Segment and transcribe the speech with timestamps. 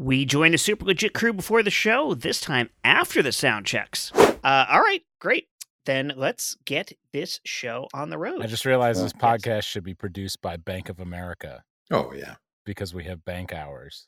[0.00, 4.10] We join the super legit crew before the show, this time after the sound checks.
[4.14, 5.48] Uh, all right, great.
[5.84, 8.40] Then let's get this show on the road.
[8.42, 12.36] I just realized this podcast should be produced by Bank of America Oh yeah.
[12.64, 14.06] because we have bank hours.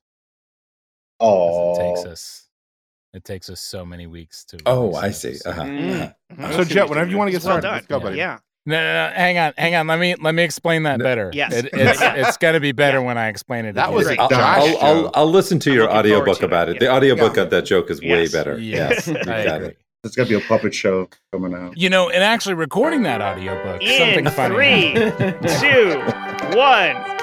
[1.20, 2.48] Oh, It takes us
[3.12, 5.36] it takes us so many weeks to Oh, I see.
[5.44, 5.62] Uh-huh.
[5.62, 6.14] Mm.
[6.38, 6.52] uh-huh.
[6.54, 7.74] So Jet, whenever you want to get started, done.
[7.74, 8.02] let's go, Yeah.
[8.02, 8.16] buddy.
[8.16, 8.38] Yeah.
[8.64, 9.86] No, no, no, hang on, hang on.
[9.88, 11.04] Let me let me explain that No.
[11.04, 11.30] better.
[11.34, 11.52] Yes.
[11.52, 13.74] It, it's it's gonna be better when I explain it.
[13.74, 13.94] That again.
[13.96, 14.20] was Great.
[14.20, 15.10] I'll, Josh I'll, I'll.
[15.14, 16.72] I'll listen to I'm your looking forward audiobook to it, about it.
[16.74, 16.78] yeah.
[16.80, 17.42] The audiobook Yeah.
[17.42, 18.58] of that joke is way better.
[18.58, 19.68] Yes, you I got agree.
[19.70, 19.78] it.
[20.04, 21.76] it's gonna be a puppet show coming out.
[21.76, 24.54] You know, and actually recording that audiobook, In something funny.
[24.54, 25.48] three, happened.
[26.52, 27.21] two, one.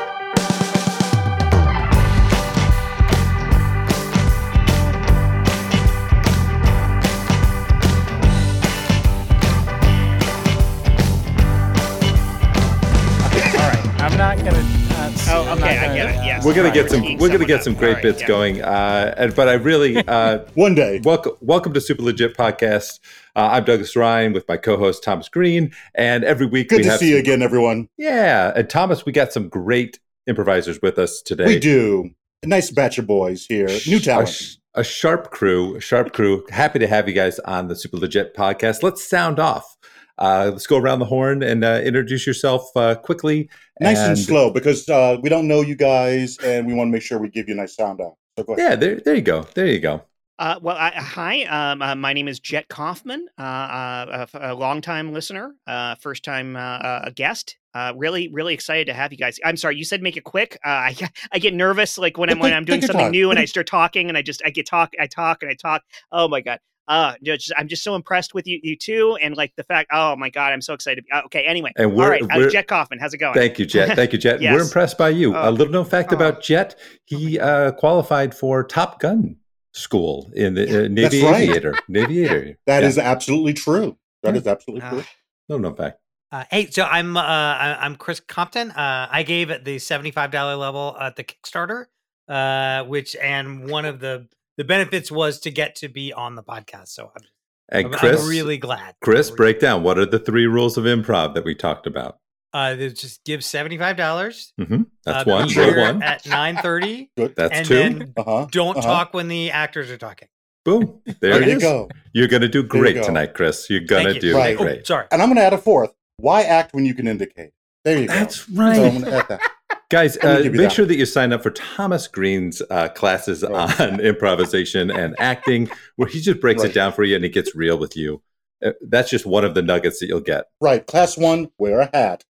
[15.49, 16.45] I'm okay, I get it, yes.
[16.45, 17.01] We're gonna get some.
[17.17, 18.27] We're gonna get some great All right, bits yeah.
[18.27, 18.61] going.
[18.61, 21.01] Uh, and, but I really uh, One day.
[21.03, 22.99] welcome welcome to Super Legit Podcast.
[23.35, 26.89] Uh, I'm Douglas Sarine with my co-host Thomas Greene, and every week Good we to
[26.91, 27.89] have see you again, everyone.
[27.97, 31.47] Yeah, and Thomas, we got some great improvisers with us today.
[31.47, 32.11] We do.
[32.43, 33.69] A nice batch of boys here.
[33.87, 34.29] New A, talent.
[34.29, 36.45] sh- a sharp crew, a sharp crew.
[36.51, 38.83] Happy to have you guys on the Super Legit podcast.
[38.83, 39.77] Let's sound off.
[40.19, 43.49] Uh, let's go around the horn and uh, introduce yourself uh, quickly.
[43.79, 47.01] Nice and, slow because uh, we don't know you guys, and we want to make
[47.01, 48.15] sure we give you a nice sound out.
[48.37, 48.69] So go ahead.
[48.69, 49.47] Yeah, there, there you go.
[49.53, 50.01] There you go.
[50.37, 51.43] Uh, well, I, hi.
[51.43, 56.23] Um, uh, my name is Jet Kaufman, uh, uh, a, a longtime listener, uh, first
[56.23, 57.57] time uh, uh, a guest.
[57.73, 59.37] Uh, really, really excited to have you guys.
[59.43, 60.57] I'm sorry, you said make it quick.
[60.65, 60.95] Uh, I
[61.31, 64.07] I get nervous like when I'm when I'm doing something new and I start talking
[64.07, 65.83] and I just I get talk I talk and I talk.
[66.11, 66.59] Oh my god.
[66.89, 69.91] Uh, just, I'm just so impressed with you, you two, and like the fact.
[69.93, 71.05] Oh my god, I'm so excited.
[71.13, 72.23] Uh, okay, anyway, And we're- right.
[72.23, 73.35] Uh, we're- Jet Kaufman, how's it going?
[73.35, 73.95] Thank you, Jet.
[73.95, 74.41] Thank you, Jet.
[74.41, 74.53] Yes.
[74.55, 75.35] We're impressed by you.
[75.35, 75.49] Oh.
[75.49, 76.15] a little known fact Oh.
[76.15, 79.35] about Jet: he uh, qualified for Top Gun
[79.73, 81.43] school in the uh, Navy That's right.
[81.43, 81.75] Aviator.
[81.87, 82.57] Navy Aviator.
[82.65, 82.87] That Yeah.
[82.89, 83.95] is absolutely true.
[84.23, 84.89] That is absolutely Ah.
[84.89, 85.03] true.
[85.47, 85.99] no known fact.
[86.31, 88.71] Uh, hey, so I'm uh, I- I'm Chris Compton.
[88.71, 91.85] Uh, I gave it the seventy five dollar level at the Kickstarter,
[92.27, 94.27] uh, which and one of the
[94.59, 96.89] the benefits was to get to be on the podcast.
[96.89, 97.23] So I'm,
[97.69, 98.93] And I'm, Chris, I'm really glad.
[99.01, 99.83] Chris, really- break down.
[99.83, 102.17] What are the three rules of improv that we talked about?
[102.51, 104.51] Uh, just give seventy five dollars.
[104.57, 105.47] hmm That's uh, one.
[105.49, 106.03] Rule one.
[106.03, 107.73] at nine thirty, That's and two.
[107.75, 108.47] then Uh huh.
[108.51, 108.87] don't uh-huh.
[108.87, 110.27] talk when the actors are talking.
[110.65, 110.99] Boom.
[111.05, 111.63] There, There it you is.
[111.63, 111.89] go.
[112.11, 113.03] You're going to do great go.
[113.03, 113.69] tonight, Chris.
[113.69, 114.19] You're going to you.
[114.19, 114.57] do Right.
[114.59, 114.85] Oh, great.
[114.87, 115.05] sorry.
[115.11, 115.93] And I'm going to add a fourth.
[116.17, 117.51] Why act when you can indicate?
[117.85, 118.13] There you go.
[118.13, 118.75] That's So I'm right.
[118.75, 119.41] going to add that.
[119.89, 120.71] Guys, uh, make that.
[120.71, 123.79] sure that you sign up for Thomas Greene's uh, classes Right.
[123.81, 127.55] on improvisation and acting, where he just breaks it down for you and he gets
[127.55, 128.21] real with you.
[128.63, 130.45] Uh, that's just one of the nuggets that you'll get.
[130.61, 130.85] Right.
[130.85, 132.23] Class one, wear a hat.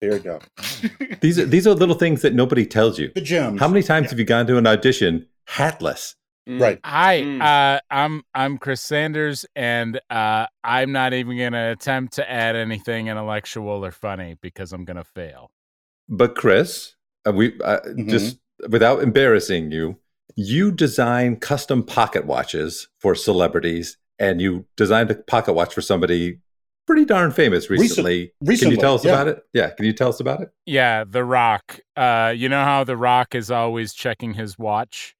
[0.00, 0.40] There you go.
[1.20, 3.10] These are these are little things that nobody tells you.
[3.14, 3.58] The gems.
[3.60, 6.14] How many times have you gone to an audition hatless?
[6.46, 6.78] Right.
[6.84, 7.42] Hi, Mm.
[7.42, 13.08] uh, I'm I'm Chris Sanders, and uh, I'm not even gonna attempt to add anything
[13.08, 15.50] intellectual or funny because I'm gonna fail.
[16.08, 16.94] But Chris,
[17.26, 18.08] uh, we uh, Mhm.
[18.08, 18.38] just
[18.68, 19.98] without embarrassing you,
[20.36, 26.38] you design custom pocket watches for celebrities, and you designed a pocket watch for somebody
[26.86, 28.32] pretty darn famous Recent- recently.
[28.58, 29.12] Can you tell us yeah.
[29.12, 29.42] about it?
[29.52, 30.48] Yeah, can you tell us about it?
[30.64, 31.80] Yeah, The Rock.
[31.96, 35.14] Uh, you know how The Rock is always checking his watch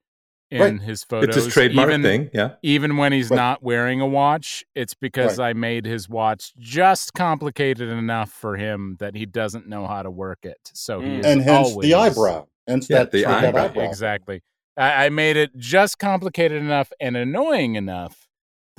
[0.51, 0.81] in Right.
[0.81, 1.37] his photos.
[1.37, 2.31] it's his trademark even, thing.
[2.33, 2.53] Yeah.
[2.63, 3.37] Even when he's Right.
[3.37, 8.97] not wearing a watch, it's because I made his watch just complicated enough for him
[9.01, 10.71] that he doesn't know how to work it.
[10.73, 11.19] So he Mm.
[11.21, 12.47] is and hence always, the eyebrow.
[12.67, 13.65] Hence Yeah, that, the eyebrow.
[13.65, 13.83] eyebrow.
[13.85, 14.43] Exactly.
[14.77, 18.28] I, I made it just complicated enough and annoying enough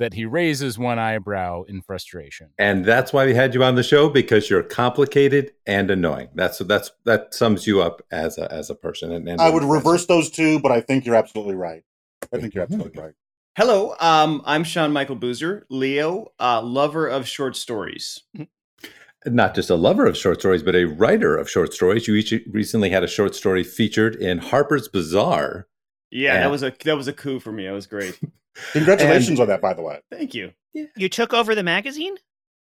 [0.00, 2.48] that he raises one eyebrow in frustration.
[2.58, 6.30] And that's why we had you on the show because you're complicated and annoying.
[6.34, 9.12] That's that's that sums you up as a as a person.
[9.12, 11.84] And, and I would reverse those two, but I think you're absolutely right.
[12.32, 13.12] I think you're absolutely right.
[13.56, 18.22] Hello, um, I'm Sean Michael Boozer, Leo, uh, lover of short stories.
[19.26, 22.08] not just a lover of short stories, but a writer of short stories.
[22.08, 25.66] You each recently had a short story featured in Harper's Bazaar.
[26.10, 26.40] Yeah, Yeah.
[26.40, 27.66] that was a that was a coup for me.
[27.66, 28.18] That was great.
[28.72, 30.00] Congratulations on that, by the way.
[30.10, 30.52] Thank you.
[30.96, 32.16] You took over the magazine?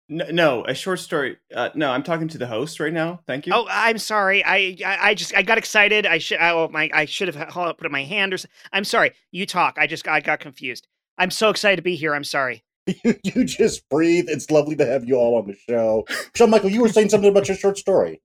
[0.07, 1.37] No, no, a short story.
[1.53, 3.21] Uh, no, I'm talking to the host right now.
[3.25, 3.53] Thank you.
[3.55, 4.43] Oh, I'm sorry.
[4.45, 6.05] I, I, I just, I got excited.
[6.05, 8.37] I should, I, oh, my, I should have put up my hand or.
[8.71, 9.13] I'm sorry.
[9.31, 9.77] You talk.
[9.79, 10.87] I just, I got confused.
[11.17, 12.13] I'm so excited to be here.
[12.13, 12.63] I'm sorry.
[13.23, 14.25] you just breathe.
[14.27, 16.05] It's lovely to have you all on the show.
[16.35, 18.21] Sean Michael, you were saying something about your short story.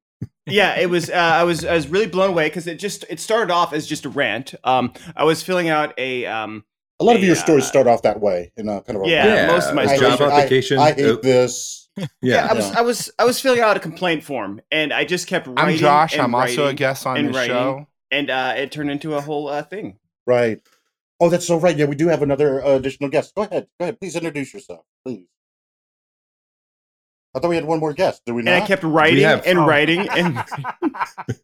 [0.46, 3.20] Yeah it was uh, i was i was really blown away because it just it
[3.20, 6.64] started off as just a rant um i was filling out a um
[7.00, 7.42] A lot of your Yeah.
[7.42, 9.88] stories start off that way in a kind of a Yeah, most of my a
[9.90, 10.78] I job hate, I- application.
[10.78, 11.88] I, hate uh, this.
[11.96, 12.46] yeah, yeah.
[12.50, 12.78] i was Yeah.
[12.78, 15.76] i was i was filling out a complaint form and i just kept writing I'm
[15.76, 16.12] Josh.
[16.14, 17.54] and I'm also a guest on and this writing.
[17.56, 17.86] show.
[18.10, 20.60] and uh it turned into a whole uh, thing Right.
[21.22, 21.76] Oh, that's so right.
[21.76, 23.34] Yeah, we do have another uh, additional guest.
[23.34, 23.66] Go ahead.
[23.78, 23.98] Go ahead.
[24.00, 25.26] Please introduce yourself, please.
[27.34, 28.22] I thought we had one more guest.
[28.26, 28.62] Do we And not?
[28.62, 29.66] I kept writing have- and Oh.
[29.66, 30.44] writing and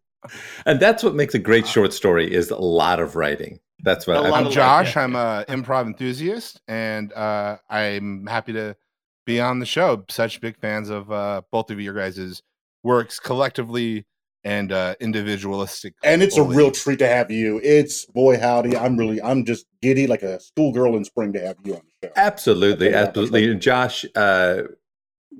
[0.66, 3.60] And that's what makes a great short story is a lot of writing.
[3.84, 4.96] That's what A I, lot I'm of Josh.
[4.96, 5.04] yeah.
[5.04, 8.74] I'm a improv enthusiast, and uh, I'm happy to
[9.24, 10.04] be on the show.
[10.08, 12.42] Such big fans of uh, both of your guys'
[12.82, 14.04] works collectively
[14.42, 15.94] and uh, individualistic.
[16.02, 17.60] and it's a real treat to have you.
[17.62, 18.76] It's boy howdy.
[18.76, 22.08] I'm really, I'm just giddy like a schoolgirl in spring to have you on the
[22.08, 22.12] show.
[22.16, 23.48] Absolutely, Yeah, absolutely.
[23.50, 24.62] And Josh, uh,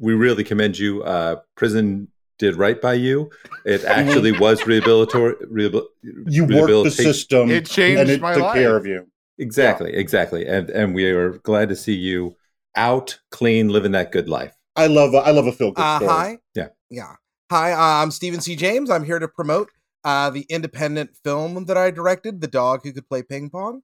[0.01, 1.03] we really commend you.
[1.03, 2.09] Uh, prison
[2.39, 3.31] did right by you.
[3.65, 5.35] It actually was rehabilitory.
[5.51, 8.55] Rehabil- You worked the system, It changed and it my took life.
[8.55, 9.07] care of you.
[9.39, 10.47] Exactly, exactly.
[10.47, 12.37] And and we are glad to see you
[12.75, 14.55] out, clean, living that good life.
[14.77, 16.11] I love, a, I love a feel good Uh, story.
[16.13, 16.39] hi.
[16.55, 16.69] Yeah.
[16.91, 17.13] Yeah.
[17.51, 18.57] Hi, uh, I'm Stephen C.
[18.57, 18.91] James.
[18.91, 19.71] I'm here to promote
[20.05, 23.83] uh, the independent film that I directed, The Dog Who Could Play Ping Pong.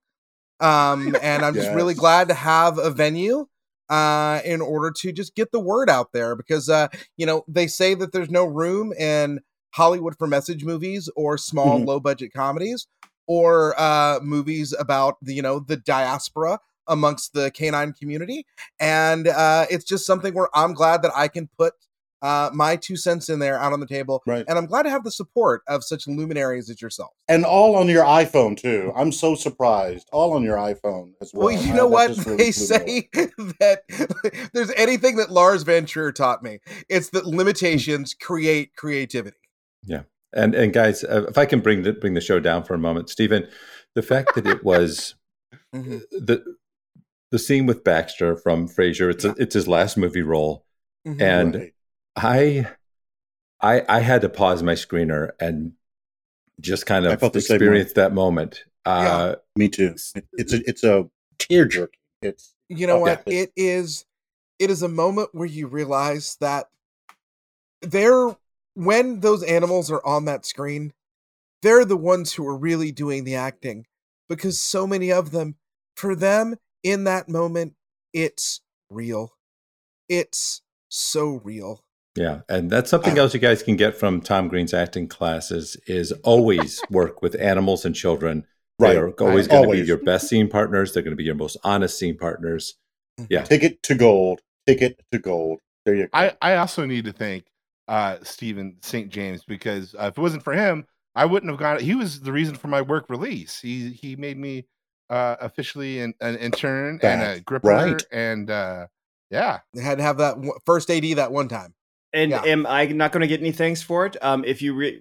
[0.61, 3.47] Um, and I'm just really glad to have a venue
[3.89, 7.67] uh, in order to just get the word out there because, uh, you know, they
[7.67, 9.41] say that there's no room in
[9.75, 11.87] Hollywood for message movies or small, Mhm.
[11.87, 12.87] low budget comedies
[13.27, 16.59] or uh, movies about the, you know, the diaspora
[16.89, 18.45] amongst the canine community.
[18.81, 21.75] And uh, it's just something where I'm glad that I can put
[22.23, 24.23] uh, my two cents in there out on the table.
[24.27, 24.45] Right.
[24.49, 27.11] And I'm glad to have the support of such luminaries as yourself.
[27.29, 28.93] And all on your iPhone too.
[28.97, 30.09] I'm so surprised.
[30.13, 31.47] All on your iPhone as well.
[31.49, 32.17] Well, you Uh, know what?
[32.25, 33.09] really They say
[33.61, 33.83] that
[34.55, 39.37] there's anything that Lars von Trier taught me, it's that limitations create creativity.
[39.85, 40.03] Yeah.
[40.33, 42.79] And and guys, uh, if I can bring the bring the show down for a
[42.79, 43.47] moment, Stephen,
[43.95, 45.15] the fact that it was
[45.75, 46.03] Mhm.
[46.11, 46.43] the
[47.31, 50.65] the scene with Baxter from Frasier, it's a, it's his last movie role,
[51.07, 51.21] Mhm.
[51.21, 51.75] and Right.
[52.17, 52.69] I
[53.61, 55.73] I I had to pause my screener and
[56.61, 57.57] just kind of felt the same way.
[57.57, 58.65] experience that moment.
[58.85, 59.95] Uh, Me too.
[60.33, 61.95] It's a it's a tear jerk.
[62.21, 63.23] It's you know Oh, what?
[63.27, 64.05] It is
[64.59, 66.69] it is a moment where you realize that
[67.81, 68.37] they're
[68.75, 70.93] when those animals are on that screen,
[71.63, 73.87] they're the ones who are really doing the acting
[74.29, 75.57] because so many of them,
[75.97, 77.75] for them in that moment,
[78.13, 78.61] it's
[78.91, 79.35] real.
[80.09, 81.85] It's so real.
[82.17, 86.13] Yeah, and that's something else you guys can get from Tom Greene's acting classes is
[86.25, 88.45] always work with animals and children.
[88.79, 88.93] right.
[88.93, 89.63] They are always Right.
[89.63, 90.93] going to be your best scene partners.
[90.93, 92.75] They're going to be your most honest scene partners.
[93.31, 93.43] Yeah.
[93.45, 94.41] Ticket to gold.
[94.67, 95.61] Ticket to gold.
[95.87, 96.11] There you go.
[96.13, 97.45] I, I also need to thank
[97.89, 99.09] uh, Stephen St.
[99.09, 101.83] James because uh, if it wasn't for him, I wouldn't have got it.
[101.83, 103.61] He was the reason for my work release.
[103.61, 104.67] He he made me
[105.11, 108.03] uh, officially an, an intern and a That's gripper, right.
[108.13, 108.87] and uh,
[109.31, 111.75] yeah, They had to have that first AD that one time.
[112.13, 112.43] And Yeah.
[112.45, 114.17] am I not going to get any thanks for it?
[114.23, 115.01] Um, if you re-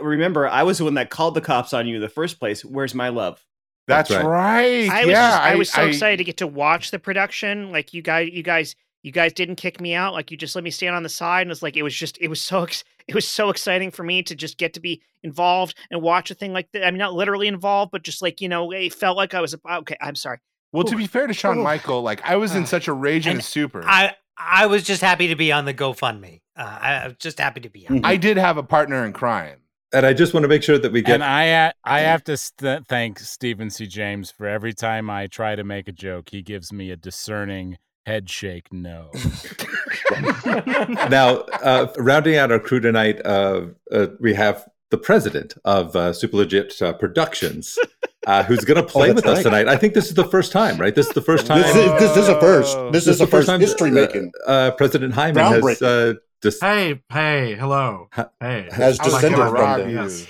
[0.00, 2.64] remember, I was the one that called the cops on you in the first place.
[2.64, 3.44] Where's my love?
[3.88, 4.88] that's, That's right.
[4.88, 7.72] I was yeah, just, I, was so excited to get to watch the production.
[7.72, 10.12] Like you guys, you guys, you guys didn't kick me out.
[10.12, 12.16] Like you just let me stand on the side, and it's like it was just
[12.20, 15.02] it was so ex- it was so exciting for me to just get to be
[15.24, 16.86] involved and watch a thing like that.
[16.86, 19.56] I mean, not literally involved, but just like you know, it felt like I was.
[19.68, 20.38] Okay, I'm sorry.
[20.72, 21.62] Well, to be fair to Sean Ooh.
[21.64, 23.82] Michael, like I was in such a rage and, And a super.
[23.84, 26.40] I I was just happy to be on the GoFundMe.
[26.56, 28.00] Uh, I I was just happy to be on.
[28.00, 28.06] Mhm.
[28.06, 29.58] I did have a partner in crime.
[29.94, 32.24] And I just want to make sure that we get and I uh, I have
[32.24, 33.86] to st- thank Stephen C.
[33.86, 37.76] James for every time I try to make a joke, he gives me a discerning
[38.06, 39.10] head shake no.
[40.46, 43.20] now uh, rounding out our crew tonight.
[43.24, 47.78] Uh, uh, we have the president of uh, Super Legit uh, Productions,
[48.28, 49.66] uh, who's going to play that's with us tonight.
[49.66, 50.94] I think this is the first time, right?
[50.94, 51.62] This is the first time.
[51.62, 52.76] This is, this is a first.
[52.76, 52.90] Whoa.
[52.92, 54.32] This, is the first history uh, making.
[54.46, 58.08] Uh, President Heiman has uh, dis- Hey, hey, hello.
[58.38, 59.90] Hey, Has Oh descended God, from rock them.
[59.90, 59.96] you.
[59.96, 60.26] Yes.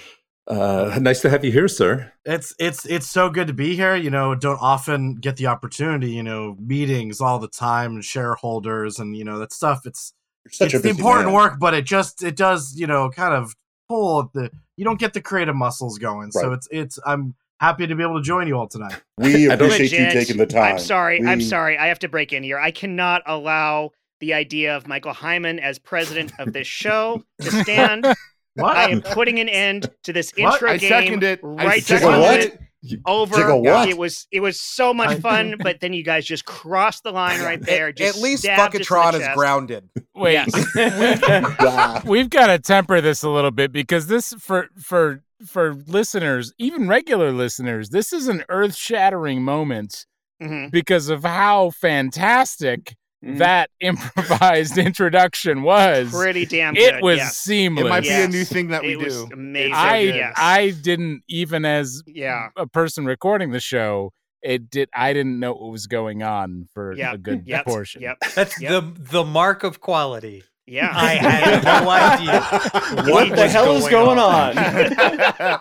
[0.46, 2.12] uh, nice to have you here, sir.
[2.24, 3.96] It's it's it's so good to be here.
[3.96, 6.12] You know, don't often get the opportunity.
[6.12, 9.80] You know, meetings all the time, and shareholders, and you know that stuff.
[9.86, 10.12] It's
[10.50, 11.34] such it's a busy important man.
[11.34, 13.54] work, but it just it does you know kind of
[13.92, 16.32] pull the you don't get the creative muscles going.
[16.32, 19.00] So it's it's I'm happy to be able to join you all tonight.
[19.18, 20.72] We I don't- appreciate you taking the time.
[20.72, 21.22] I'm sorry.
[21.24, 21.78] I'm sorry.
[21.78, 22.58] I have to break in here.
[22.58, 28.06] I cannot allow the idea of Michael Heiman as president of this show to stand.
[28.54, 28.76] What?
[28.76, 30.52] I am putting an end to this What?
[30.56, 31.40] intro I game second it.
[31.42, 32.98] I right second this what?
[33.06, 33.36] Over.
[33.36, 33.88] Jiggle what?
[33.88, 37.40] It was it was so much fun, but then you guys just crossed the line
[37.40, 37.88] right there.
[37.88, 39.88] At, Just at least stabbed us in is grounded.
[40.14, 40.38] Wait,
[40.76, 46.52] Ah, we've got to temper this a little bit because this for for for listeners,
[46.58, 50.06] even regular listeners, this is an earth-shattering moment
[50.40, 50.70] Mhm.
[50.70, 53.38] because of how fantastic Mhm.
[53.38, 56.10] that improvised introduction was.
[56.10, 56.94] Pretty damn good.
[56.96, 57.28] It was yeah.
[57.28, 57.86] seamless.
[57.86, 59.28] It might be a new thing that we It was do.
[59.32, 59.74] amazing.
[59.74, 60.34] I yes.
[60.36, 62.48] I didn't even as yeah.
[62.56, 64.12] a person recording the show
[64.42, 64.88] it did.
[64.92, 67.14] I didn't know what was going on for Yep.
[67.14, 67.64] a good Yep.
[67.64, 68.02] portion.
[68.02, 68.16] Yep.
[68.34, 68.70] That's Yep.
[68.70, 70.42] the the mark of quality.
[70.66, 70.90] Yeah.
[70.94, 72.40] I had no idea.
[73.12, 75.60] What the was hell is going on?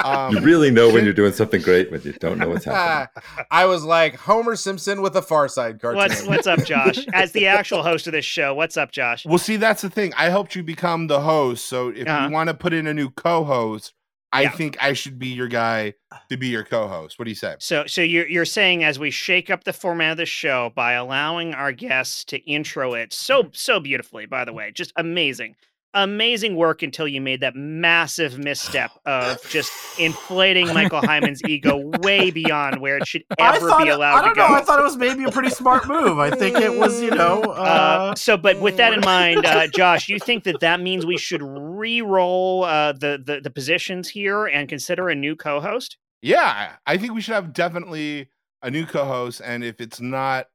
[0.04, 3.24] um, You really know when you're doing something great when you don't know what's happening.
[3.50, 5.96] I was like Homer Simpson with a Far Side cartoon.
[5.98, 7.06] What's what's up, Josh?
[7.12, 9.24] As the actual host of this show, what's up, Josh?
[9.24, 10.12] well, see, that's the thing.
[10.16, 12.26] I helped you become the host, so if Uh-huh.
[12.26, 13.92] you want to put in a new co-host,
[14.36, 14.50] I Yeah.
[14.50, 15.94] think I should be your guy
[16.30, 17.18] to be your co-host.
[17.18, 17.56] What do you say?
[17.58, 20.92] So, so you're you're saying as we shake up the format of the show by
[20.92, 24.26] allowing our guests to intro it so so beautifully.
[24.26, 25.56] By the way, just amazing,
[25.96, 32.30] amazing work until you made that massive misstep of just inflating Michael Heiman's ego way
[32.30, 34.48] beyond where it should ever thought be it- allowed I don't to go.
[34.48, 34.54] know.
[34.54, 36.18] I thought it was maybe a pretty smart move.
[36.18, 39.66] I think it was, you know, uh, Uh, so, but with that in mind, uh,
[39.68, 44.46] Josh, you think that that means we should re-roll uh, the, the the positions here
[44.46, 45.96] and consider a new co-host?
[46.22, 48.28] Yeah, I think we should have definitely
[48.62, 50.46] a new co-host, and if it's not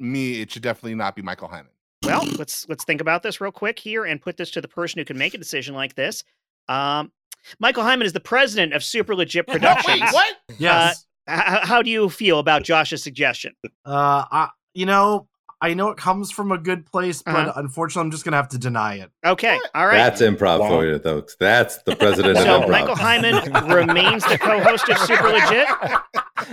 [0.00, 1.70] me, it should definitely not be Michael Hyman.
[2.04, 4.98] Well, let's let's think about this real quick here and put this to the person
[4.98, 6.22] who can make a decision like this.
[6.68, 7.12] Um,
[7.58, 10.00] Michael Heiman is the president of Super Legit Productions.
[10.12, 10.36] what?
[10.58, 11.04] yes.
[11.28, 13.54] H- how do you feel about Josh's suggestion?
[13.84, 15.28] Uh, I, you know,
[15.60, 17.52] I know it comes from a good place, but Uh-huh.
[17.60, 19.10] unfortunately, I'm just gonna have to deny it.
[19.26, 19.96] Okay, all right.
[19.96, 20.68] That's improv Wow.
[20.68, 21.36] for you, folks.
[21.40, 22.70] That's the president so of improv.
[22.70, 25.68] Michael Heiman remains the co-host of Super Legit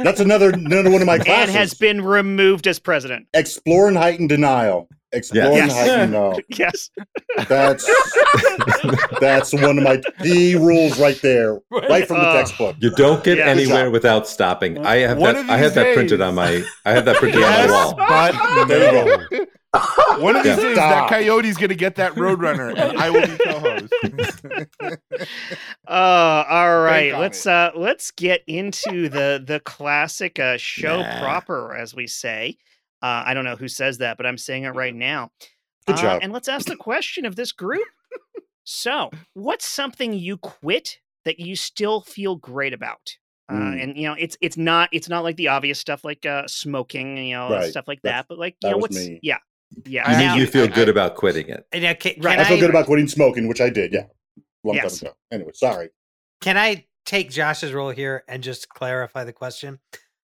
[0.04, 1.50] That's another another one of my classes.
[1.50, 3.28] and has been removed as president.
[3.34, 4.90] Exploring heightened denial.
[5.12, 5.74] Exploring Yes.
[5.74, 6.40] heightened denial.
[6.50, 6.90] Yes.
[7.48, 7.90] That's
[9.20, 12.76] that's one of my key rules right there, right from the textbook.
[12.80, 13.46] You don't get Yeah.
[13.46, 14.86] anywhere without stopping.
[14.86, 15.50] I have One that.
[15.50, 16.64] I have these that printed on my.
[16.86, 17.96] I have that printed Yes, on my wall.
[18.08, 20.22] but There you go.
[20.22, 20.64] One of these Yeah.
[20.64, 23.94] days, that coyote's gonna get that roadrunner, and I will be co-host.
[25.88, 27.18] Uh, all right.
[27.18, 27.52] Let's it.
[27.52, 31.20] uh let's get into the the classic uh show Nah.
[31.20, 32.58] proper, as we say.
[33.06, 35.30] Uh, I don't know who says that, but I'm saying it right now.
[35.86, 36.20] Good Uh, job.
[36.24, 37.88] And let's ask the question of this group.
[38.64, 43.16] so, what's something you quit that you still feel great about?
[43.48, 43.84] Uh, Mm.
[43.84, 47.16] and you know, it's it's not it's not like the obvious stuff like uh, smoking,
[47.18, 47.70] you know, Right.
[47.70, 48.28] stuff like That's- that.
[48.28, 49.20] But like, you know, what's me.
[49.22, 49.38] yeah,
[49.86, 50.10] yeah.
[50.10, 51.64] You, I- mean now- you feel I- good I- about quitting it.
[51.72, 52.40] And, uh, can, Right.
[52.40, 53.94] I feel I, good about quitting smoking, which I did.
[53.94, 54.08] Yeah,
[54.64, 55.00] long Yes.
[55.00, 55.18] time ago.
[55.32, 55.90] Anyway, sorry.
[56.42, 59.80] Can I take Josh's role here and just clarify the question?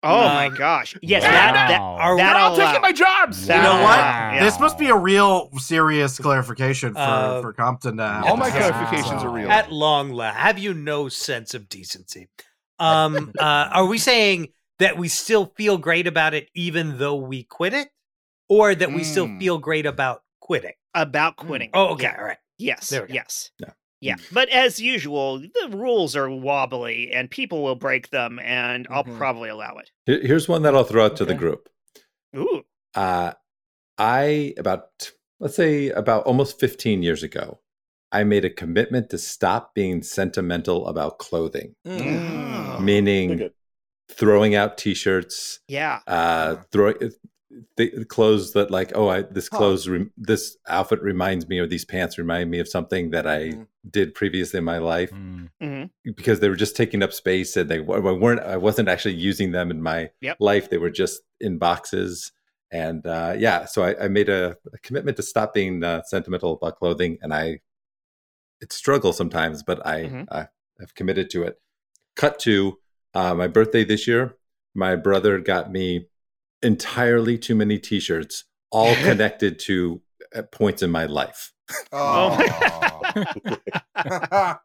[0.02, 1.30] Oh my Um, gosh, yes, Wow.
[1.30, 2.80] that that Are that They're all I'll taking allow.
[2.80, 3.46] my jobs.
[3.46, 3.98] That you know what?
[3.98, 4.44] allow, yeah.
[4.44, 8.24] This must be a real serious clarification for, Uh, for Compton to have.
[8.24, 8.74] All my to have.
[8.74, 9.50] clarifications are real.
[9.50, 12.28] At long last, have you no sense of decency?
[12.78, 17.42] Um, uh, are we saying that we still feel great about it even though we
[17.42, 17.88] quit it,
[18.48, 19.38] or that we still Mm.
[19.40, 20.72] feel great about quitting?
[20.94, 21.70] about quitting.
[21.74, 22.16] Oh, okay, Yeah.
[22.18, 22.38] all right.
[22.58, 22.88] Yes.
[22.88, 23.14] There we go.
[23.14, 23.50] Yes.
[23.60, 23.70] Yeah.
[24.00, 24.16] Yeah.
[24.32, 29.16] But as usual, the rules are wobbly and people will break them, and I'll Mhm.
[29.18, 29.90] probably allow it.
[30.24, 31.68] Here's one that I'll throw out to the group.
[32.36, 32.62] Ooh.
[32.94, 33.32] Uh,
[33.98, 37.60] I about let's say about almost 15 years ago,
[38.10, 42.76] I made a commitment to stop being sentimental about clothing, Mm.
[42.76, 42.80] Oh.
[42.80, 43.50] Meaning
[44.10, 46.00] throwing out T-shirts, Yeah.
[46.06, 47.12] uh, throwing
[47.76, 49.58] the, the clothes that like, oh, I this Huh.
[49.58, 53.40] clothes, rem- this outfit reminds me, or these pants remind me of something that I
[53.52, 53.66] Mm.
[53.90, 55.48] did previously in my life Mm.
[55.60, 55.84] hmm
[56.16, 58.40] because they were just taking up space and they wa- weren't.
[58.40, 60.36] I wasn't actually using them in my Yep.
[60.40, 60.70] life.
[60.70, 62.32] They were just in boxes.
[62.70, 66.52] And uh, yeah, so I, I made a, a commitment to stop being uh, sentimental
[66.54, 67.60] about clothing, and I
[68.60, 70.26] it struggles sometimes, but I Mhm.
[70.30, 70.48] I
[70.80, 71.60] have committed to it.
[72.16, 72.78] Cut to
[73.14, 74.36] uh, my birthday this year.
[74.74, 76.06] My brother got me
[76.62, 80.02] entirely too many T-shirts, all connected to
[80.34, 81.52] uh, points in my life.
[81.92, 82.36] Oh.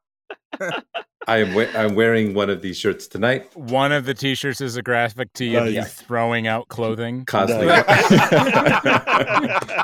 [1.25, 3.49] I am we- I'm wearing one of these shirts tonight.
[3.55, 5.83] One of the T-shirts is a graphic tee of Oh, you yeah.
[5.85, 7.23] throwing out clothing.
[7.25, 7.67] Constantly.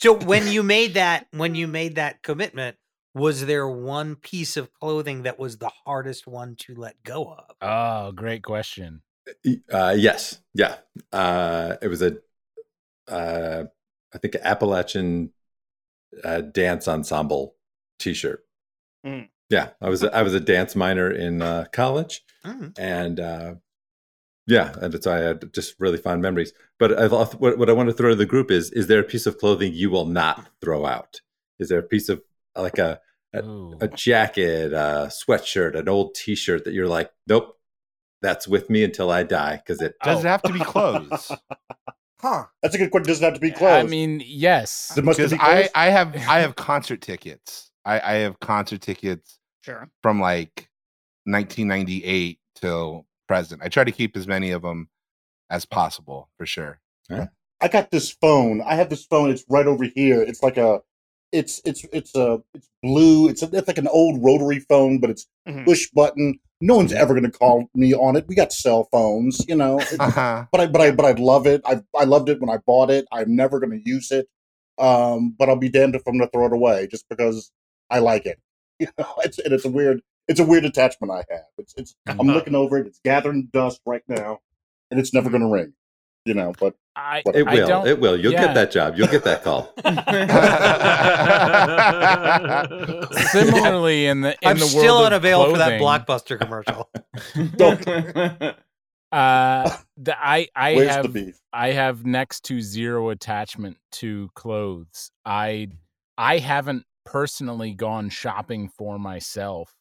[0.00, 2.76] So when you made that, when you made that commitment,
[3.14, 7.44] was there one piece of clothing that was the hardest one to let go of?
[7.60, 9.02] Oh, great question.
[9.72, 10.76] Uh, yes, yeah.
[11.12, 12.16] Uh, it was a,
[13.08, 13.64] uh,
[14.14, 15.32] I think, Appalachian
[16.24, 17.54] uh, dance ensemble
[17.98, 18.44] T-shirt.
[19.06, 19.28] Mm.
[19.48, 22.76] Yeah, I was a, I was a dance minor in uh, college, Mm.
[22.76, 23.54] and uh,
[24.48, 26.52] yeah, and so I had just really fond memories.
[26.78, 29.04] But I what, what I want to throw to the group is: is there a
[29.04, 31.20] piece of clothing you will not throw out?
[31.60, 32.22] Is there a piece of
[32.56, 33.00] like a
[33.36, 33.78] Ooh.
[33.80, 37.56] a jacket, a sweatshirt, an old T-shirt that you're like, nope,
[38.22, 39.94] that's with me until I die because it.
[40.02, 40.64] Does it have to be oh.
[40.64, 41.32] clothes?
[42.20, 42.44] Huh.
[42.62, 43.08] That's a good question.
[43.08, 43.84] Doesn't have to be closed.
[43.84, 44.94] I mean, yes.
[44.96, 45.70] it must Because be I, closed.
[45.74, 47.72] I have I have concert tickets.
[47.84, 49.88] I, I have concert tickets Sure.
[50.04, 50.68] from like
[51.24, 53.60] 1998 till present.
[53.64, 54.88] I try to keep as many of them
[55.50, 56.80] as possible for sure.
[57.10, 58.60] I got this phone.
[58.62, 59.30] I have this phone.
[59.30, 60.22] It's right over here.
[60.22, 60.80] It's like a,
[61.32, 63.28] it's it's it's a it's blue.
[63.28, 65.64] It's a, it's like an old rotary phone, but it's Mhm.
[65.64, 66.38] push button.
[66.60, 68.26] No one's ever going to call me on it.
[68.28, 69.80] We got cell phones, you know.
[69.98, 70.44] Uh-huh.
[70.52, 71.60] but I but I but I love it.
[71.64, 73.06] I I loved it when I bought it.
[73.10, 74.28] I'm never going to use it.
[74.78, 77.50] Um, but I'll be damned if I'm going to throw it away just because
[77.90, 78.38] I like it.
[78.80, 81.44] You know, it's and it's a weird it's a weird attachment I have.
[81.58, 82.32] It's it's I'm Uh-huh.
[82.34, 82.86] looking over it.
[82.86, 84.40] It's gathering dust right now,
[84.90, 85.72] and it's never going to ring.
[86.24, 87.66] You know, but I, It will.
[87.66, 88.16] don't, It will.
[88.16, 88.46] You'll yeah.
[88.46, 88.94] get that job.
[88.96, 89.72] You'll get that call.
[93.32, 96.88] Similarly, in the in I'm the still world on of avail for that blockbuster commercial.
[99.12, 101.14] Uh, the, I I where's have?
[101.52, 105.10] I have next to zero attachment to clothes.
[105.26, 105.68] I
[106.16, 109.74] I haven't personally gone shopping for myself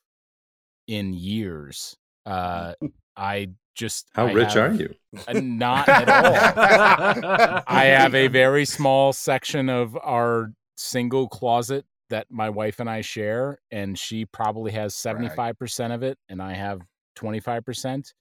[0.89, 1.95] in years.
[2.25, 2.73] Uh,
[3.15, 4.93] I just How I rich have- are you?
[5.41, 7.63] Not at all.
[7.67, 13.01] I have a very small section of our single closet that my wife and I
[13.01, 16.81] share, and she probably has seventy five percent of it, and I have
[17.15, 18.13] twenty five percent.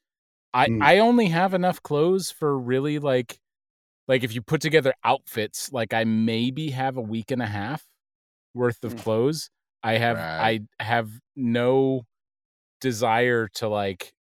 [0.55, 0.83] I Mm.
[0.83, 3.39] I only have enough clothes for really like
[4.09, 7.85] like if you put together outfits, like I maybe have a week and a half
[8.55, 8.99] worth of Mm.
[9.03, 9.51] clothes.
[9.83, 10.63] I have Right.
[10.79, 12.03] I have no
[12.81, 14.13] desire to like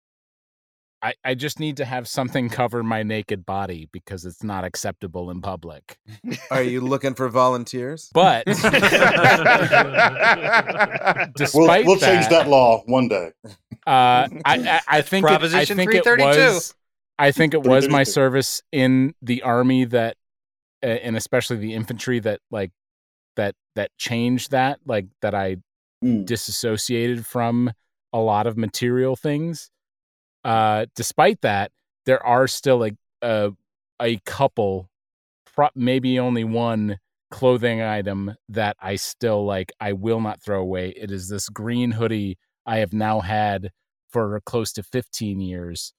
[1.03, 5.31] I, I just need to have something cover my naked body because it's not acceptable
[5.31, 5.99] in public.
[6.51, 8.11] Are you looking for volunteers?
[8.13, 8.45] But
[11.55, 13.31] We'll, we'll change that, that law one day.
[13.45, 13.51] uh,
[13.87, 16.53] I, I, I think it, I Proposition think it 332.
[16.53, 16.75] was
[17.19, 20.17] I think it was my service in the army that,
[20.83, 22.73] uh, and especially the infantry that like
[23.37, 25.57] that that changed that like that I
[26.03, 26.25] Mm.
[26.25, 27.71] disassociated from
[28.15, 29.71] a lot of material things.
[30.45, 31.71] Uh, despite that,
[32.07, 32.91] there are still a
[33.23, 33.53] a,
[34.01, 34.89] a couple,
[35.55, 36.99] pro- maybe only one
[37.31, 39.73] clothing item that I still like.
[39.81, 40.91] I will not throw away.
[40.97, 43.71] It is this green hoodie I have now had
[44.11, 45.93] for close to 15 years.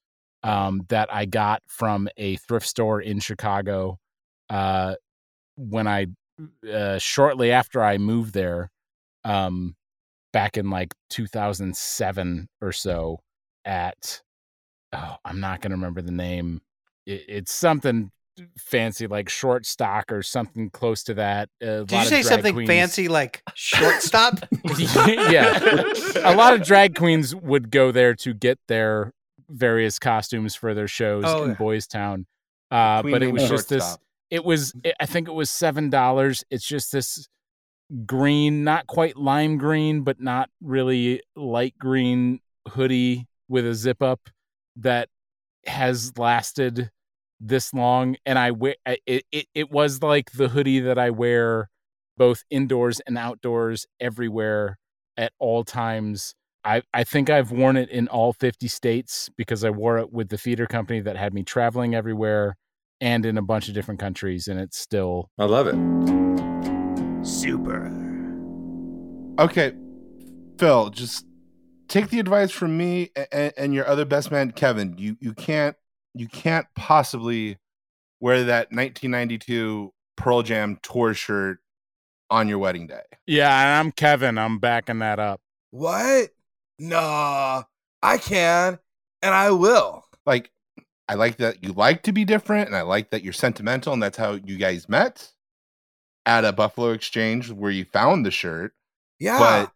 [0.44, 4.00] Um, that I got from a thrift store in Chicago.
[4.50, 4.96] Uh,
[5.56, 6.08] when I
[6.68, 8.72] uh, shortly after I moved there,
[9.24, 9.76] um,
[10.34, 13.20] back in like 2007 or so
[13.66, 14.22] at
[14.94, 16.62] oh i'm not going to remember the name.
[17.06, 18.12] It, it's something
[18.58, 22.22] fancy like short stock or something close to that A Did lot you of say
[22.24, 24.40] something queens- fancy like shortstop?
[24.78, 25.60] yeah.
[26.24, 29.12] A lot of drag queens would go there to get their
[29.50, 31.56] various costumes for their shows Oh, in yeah.
[31.56, 32.26] boys town.
[32.72, 34.02] Uh, but it was just this Shortstop.
[34.30, 36.44] it was it- i think it was seven dollars.
[36.50, 37.28] It's just this
[38.06, 44.30] green not quite lime green but not really light green hoodie with a zip up
[44.82, 45.10] that
[45.66, 46.90] has lasted
[47.40, 51.70] this long and i wear it, it it was like the hoodie that i wear
[52.18, 54.78] both indoors and outdoors everywhere
[55.18, 59.72] at all times I, I think I've worn it in all 50 states because I
[59.72, 62.56] wore it with the theater company that had me traveling everywhere
[63.00, 65.76] and in a bunch of different countries, and it's still I love it.
[67.26, 67.92] Super.
[69.40, 69.74] Okay,
[70.60, 71.26] Phil, just
[71.92, 74.96] take the advice from me and, and your other best man, Kevin.
[74.98, 75.76] You you can't
[76.14, 77.58] you can't possibly
[78.20, 81.60] wear that 1992 Pearl Jam tour shirt
[82.30, 83.02] on your wedding day.
[83.28, 83.80] yeah.
[83.80, 84.38] I'm Kevin.
[84.38, 85.42] I'm backing that up.
[85.72, 86.30] What?
[86.80, 87.64] Nah,
[88.02, 88.80] I can
[89.22, 90.06] and I will.
[90.26, 90.50] Like,
[91.08, 94.02] I like that you like to be different, and I like that you're sentimental, and
[94.02, 95.32] that's how you guys met
[96.26, 98.74] at a Buffalo Exchange where you found the shirt.
[99.20, 99.40] Yeah.
[99.40, 99.72] But-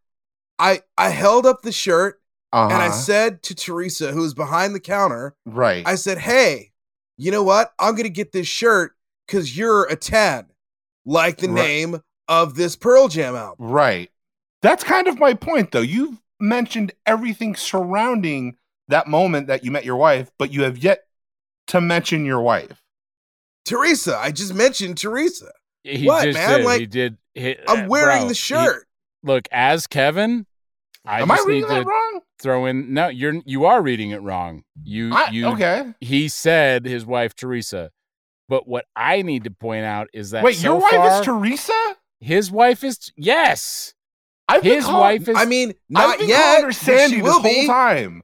[0.60, 2.22] I I held up the shirt
[2.54, 2.74] Uh-huh.
[2.74, 5.86] and I said to Teresa, who was behind the counter, right.
[5.88, 6.72] I said, "Hey,
[7.18, 7.74] you know what?
[7.80, 8.96] I'm gonna get this shirt
[9.28, 10.48] because you're a ten,
[11.06, 11.56] like the Right.
[11.56, 14.10] name of this Pearl Jam album." Right.
[14.62, 15.82] That's kind of my point, though.
[15.82, 21.06] You've mentioned everything surrounding that moment that you met your wife, but you have yet
[21.68, 22.82] to mention your wife.
[23.66, 25.52] Teresa, I just mentioned Teresa.
[25.84, 26.60] He What, just man?
[26.60, 26.66] did.
[26.66, 27.18] Like, he did.
[27.34, 28.88] he- I'm uh, wearing bro, the he- shirt.
[29.26, 30.46] Look, as Kevin,
[31.06, 32.22] I Am I just reading need that to wrong?
[32.42, 32.94] throw in.
[32.94, 34.64] No, you're you are reading it wrong.
[34.84, 35.94] You I- you okay.
[36.00, 37.92] he said his wife Teresa.
[38.48, 41.26] But what I need to point out is that Wait, so your wife far, is
[41.26, 41.96] Teresa?
[42.20, 43.94] his wife is yes.
[44.48, 46.42] I've been His call- wife is I mean, I've not been yet.
[46.44, 47.68] calling her but Sandy she this will whole be.
[47.68, 48.22] time.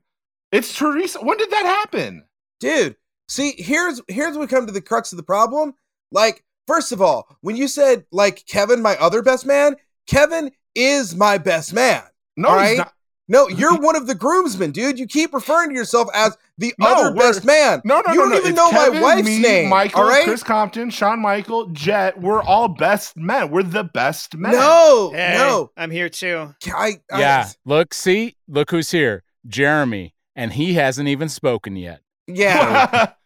[0.52, 1.20] It's Teresa.
[1.22, 2.26] When did that happen?
[2.60, 2.96] dude
[3.28, 5.74] see here's here's what come to the crux of the problem
[6.12, 11.16] like first of all when you said like kevin my other best man kevin is
[11.16, 12.02] my best man
[12.38, 12.78] No, All he's right.
[12.80, 12.94] not.
[13.28, 15.00] No, you're one of the groomsmen, dude.
[15.00, 17.82] You keep referring to yourself as the No, other best man.
[17.86, 18.38] No, no, you no, don't no.
[18.40, 19.70] even It's know Kevin, my wife's me, name.
[19.70, 20.26] Michael, all right?
[20.26, 22.20] Chris Compton, Sean Michael, Jet.
[22.20, 23.50] We're all best men.
[23.50, 24.52] We're the best men.
[24.52, 25.72] No, Hey, no.
[25.78, 26.54] I'm here too.
[26.76, 27.48] I, I, Yeah.
[27.64, 29.24] Look, see, look who's here.
[29.48, 30.14] Jeremy.
[30.36, 32.02] And he hasn't even spoken yet.
[32.28, 33.14] yeah.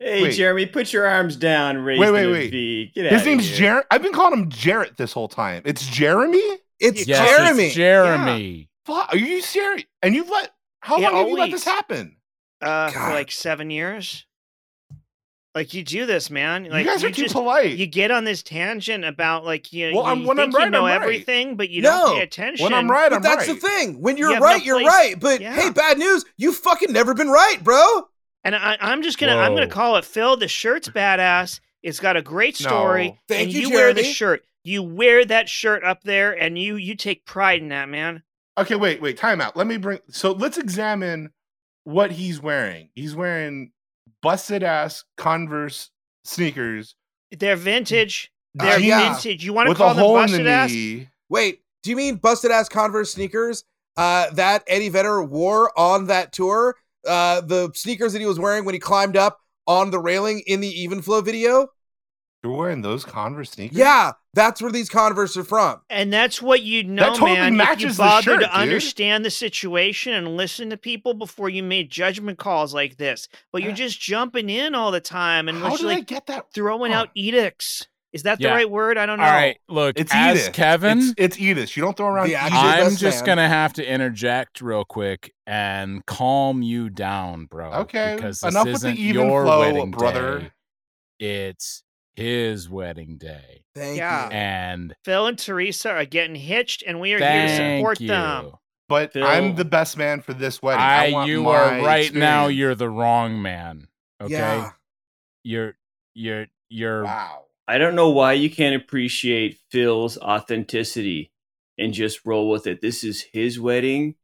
[0.00, 0.34] Hey, Wait.
[0.34, 1.78] Jeremy, put your arms down.
[1.78, 2.50] Raise Wait, wait, wait.
[2.52, 2.92] V.
[2.94, 3.56] Get His outta name's here.
[3.58, 3.86] Jarrett.
[3.90, 5.62] I've been calling him Jarrett this whole time.
[5.64, 6.58] It's Jeremy.
[6.80, 7.64] It's Yes, Jeremy.
[7.66, 8.68] It's Jeremy.
[8.86, 9.84] Fuck, Are you serious?
[10.02, 12.16] And you've let how Yeah, long have you let this happen?
[12.60, 14.24] Uh, for like seven years.
[15.54, 16.64] Like you do this, man.
[16.70, 17.76] Like you guys are too just polite.
[17.76, 20.58] you get on this tangent about like you, Well, you I'm- when I'm think you
[20.60, 21.02] right, know I'm right.
[21.02, 21.90] everything, but you No.
[21.90, 22.62] don't pay attention.
[22.64, 23.60] when I'm right, but I'm that's right.
[23.60, 24.00] the thing.
[24.00, 25.18] When you're have no right, you're place- right.
[25.18, 25.54] But Yeah.
[25.54, 26.24] hey, bad news.
[26.36, 28.08] You fucking never been right, bro.
[28.44, 30.36] And I, I'm just gonna I'm gonna call it Phil.
[30.36, 31.60] The shirt's badass.
[31.82, 33.08] It's got a great story.
[33.08, 33.16] No.
[33.28, 34.44] Thank and you, you wear the shirt.
[34.68, 38.22] You wear that shirt up there, and you you take pride in that, man.
[38.58, 39.56] Okay, wait, wait, time out.
[39.56, 41.30] Let me bring so let's examine
[41.84, 42.90] what he's wearing.
[42.94, 43.72] He's wearing
[44.20, 45.90] busted ass Converse
[46.24, 46.94] sneakers
[47.30, 48.30] They're vintage.
[48.60, 49.14] Uh, They're yeah.
[49.14, 49.42] vintage.
[49.44, 50.70] You want to with call a them hole in the busted ass?
[50.70, 51.08] knee.
[51.30, 53.64] Wait, do you mean busted ass Converse sneakers?
[53.96, 56.76] Uh, that Eddie Vedder wore on that tour.
[57.06, 60.60] Uh, the sneakers that he was wearing when he climbed up on the railing in
[60.60, 61.68] the Even Flow video.
[62.44, 63.76] You're wearing those Converse sneakers?
[63.76, 65.80] Yeah, that's where these Converse are from.
[65.90, 67.46] And that's what you know, that totally man.
[67.46, 68.54] if you matches the bother shirt, to dude.
[68.54, 73.62] understand the situation and listen to people before you made judgment calls like this, but
[73.62, 76.46] you're Uh, just jumping in all the time and How just did I get that?
[76.54, 76.98] throwing Huh.
[77.00, 77.88] out edicts.
[78.12, 78.96] Is that the right word?
[78.96, 79.24] I don't know.
[79.24, 79.58] All right.
[79.68, 80.52] Look, It's as Edith.
[80.54, 81.76] Kevin, It's, it's Edith.
[81.76, 82.40] You don't throw around Edith.
[82.42, 83.26] I'm just man.
[83.26, 87.70] gonna have to interject real quick and calm you down, bro.
[87.80, 90.38] Okay, because this enough with the isn't even your flow, wedding brother.
[90.38, 90.50] day.
[91.50, 91.82] It's
[92.18, 94.26] his wedding day, Thank Yeah.
[94.26, 94.32] you.
[94.32, 98.08] and Phil and Teresa are getting hitched, and we are here to support you.
[98.08, 98.52] them.
[98.88, 99.24] But Phil.
[99.26, 100.80] I'm the best man for this wedding.
[100.80, 102.46] I, I, want you my are right now.
[102.46, 103.88] You're the wrong man.
[104.20, 104.70] Okay, Yeah.
[105.44, 105.76] you're
[106.14, 107.44] you're you're wow.
[107.68, 111.30] I don't know why you can't appreciate Phil's authenticity
[111.76, 112.80] and just roll with it.
[112.80, 114.14] This is his wedding,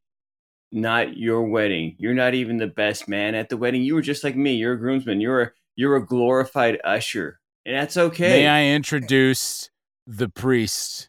[0.72, 1.94] not your wedding.
[1.98, 3.83] You're not even the best man at the wedding.
[3.83, 4.54] You were just like me.
[4.54, 5.20] You're a groomsman.
[5.20, 8.29] You're a you're a glorified usher, and that's okay.
[8.29, 9.70] May I introduce
[10.07, 11.09] the priest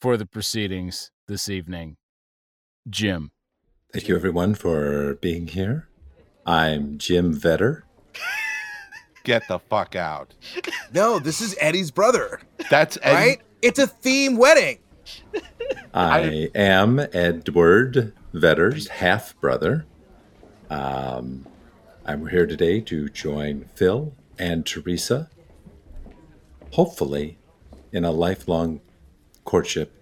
[0.00, 1.96] for the proceedings this evening,
[2.88, 3.30] Jim.
[3.92, 5.88] Thank you, everyone, for being here.
[6.44, 7.84] I'm Jim Vedder.
[9.24, 10.34] Get the fuck out.
[10.92, 13.16] No, this is Eddie's brother, That's Eddie.
[13.16, 13.40] right?
[13.62, 14.78] It's a theme wedding.
[15.92, 19.84] I am Edward Vedder's half brother.
[20.70, 21.46] Um,
[22.04, 25.28] I'm here today to join Phil and Teresa,
[26.76, 27.38] hopefully,
[27.92, 28.80] in a lifelong
[29.44, 29.92] courtship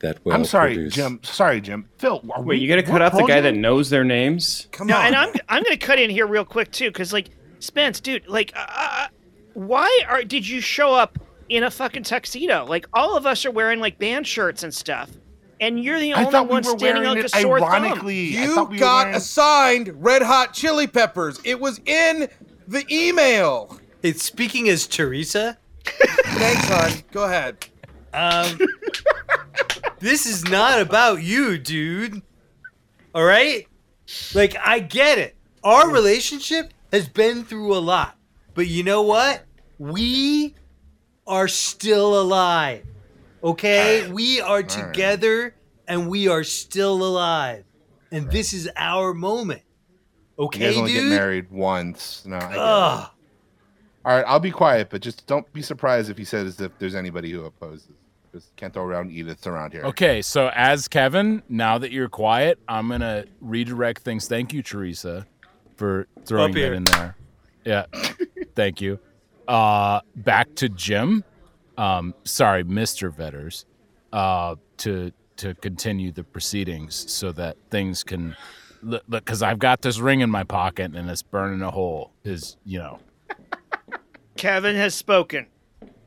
[0.00, 0.94] that will I'm sorry, produce.
[0.94, 1.20] Jim.
[1.22, 1.86] Sorry, Jim.
[1.98, 4.04] Phil, are Wait, we- you got to cut we're off the guy that knows their
[4.04, 4.66] names.
[4.72, 5.06] Come No, on.
[5.06, 8.52] and I'm I'm gonna cut in here real quick too, because like Spence, dude, like,
[8.56, 9.06] uh, uh,
[9.52, 11.18] why are did you show up
[11.50, 12.64] in a fucking tuxedo?
[12.66, 15.10] Like all of us are wearing like band shirts and stuff,
[15.60, 17.58] and you're the I only thought we one were standing wearing like a it sore
[17.60, 17.68] thumb.
[17.68, 18.38] ironically.
[18.38, 21.38] I you we got wearing- assigned Red Hot Chili Peppers.
[21.44, 22.26] It was in
[22.66, 23.78] the email.
[24.02, 25.58] It's speaking as Teresa,
[26.38, 26.92] Thanks, hon.
[27.12, 27.66] Go ahead.
[28.14, 28.58] um,
[29.98, 32.22] this is not about you, dude.
[33.14, 33.66] All right?
[34.34, 35.36] Like, I get it.
[35.62, 38.16] Our relationship has been through a lot.
[38.54, 39.44] But you know what?
[39.78, 40.54] We
[41.26, 42.84] are still alive.
[43.44, 44.10] Okay?
[44.10, 45.54] We are together
[45.86, 47.64] and we are still alive.
[48.12, 49.62] And this is our moment.
[50.38, 51.02] Okay, You Okay, guys only dude?
[51.10, 52.24] get married once.
[52.26, 52.58] No, I get it.
[52.58, 53.10] Ugh.
[54.10, 56.96] All right, I'll be quiet, but just don't be surprised if he says if there's
[56.96, 57.92] anybody who opposes.
[58.32, 59.84] Just can't throw around Ediths around here.
[59.84, 64.26] Okay, so as Kevin, now that you're quiet, I'm gonna redirect things.
[64.26, 65.28] Thank you, Teresa,
[65.76, 66.74] for throwing Up that here.
[66.74, 67.16] in there.
[67.64, 67.86] Yeah,
[68.56, 68.98] thank you.
[69.46, 71.22] Uh, back to Jim.
[71.78, 73.64] Um, sorry, Mister Vedders.
[74.12, 78.34] Uh, to to continue the proceedings so that things can
[78.82, 82.10] look because I've got this ring in my pocket and it's burning a hole.
[82.24, 82.98] Is you know.
[84.40, 85.48] Kevin has spoken.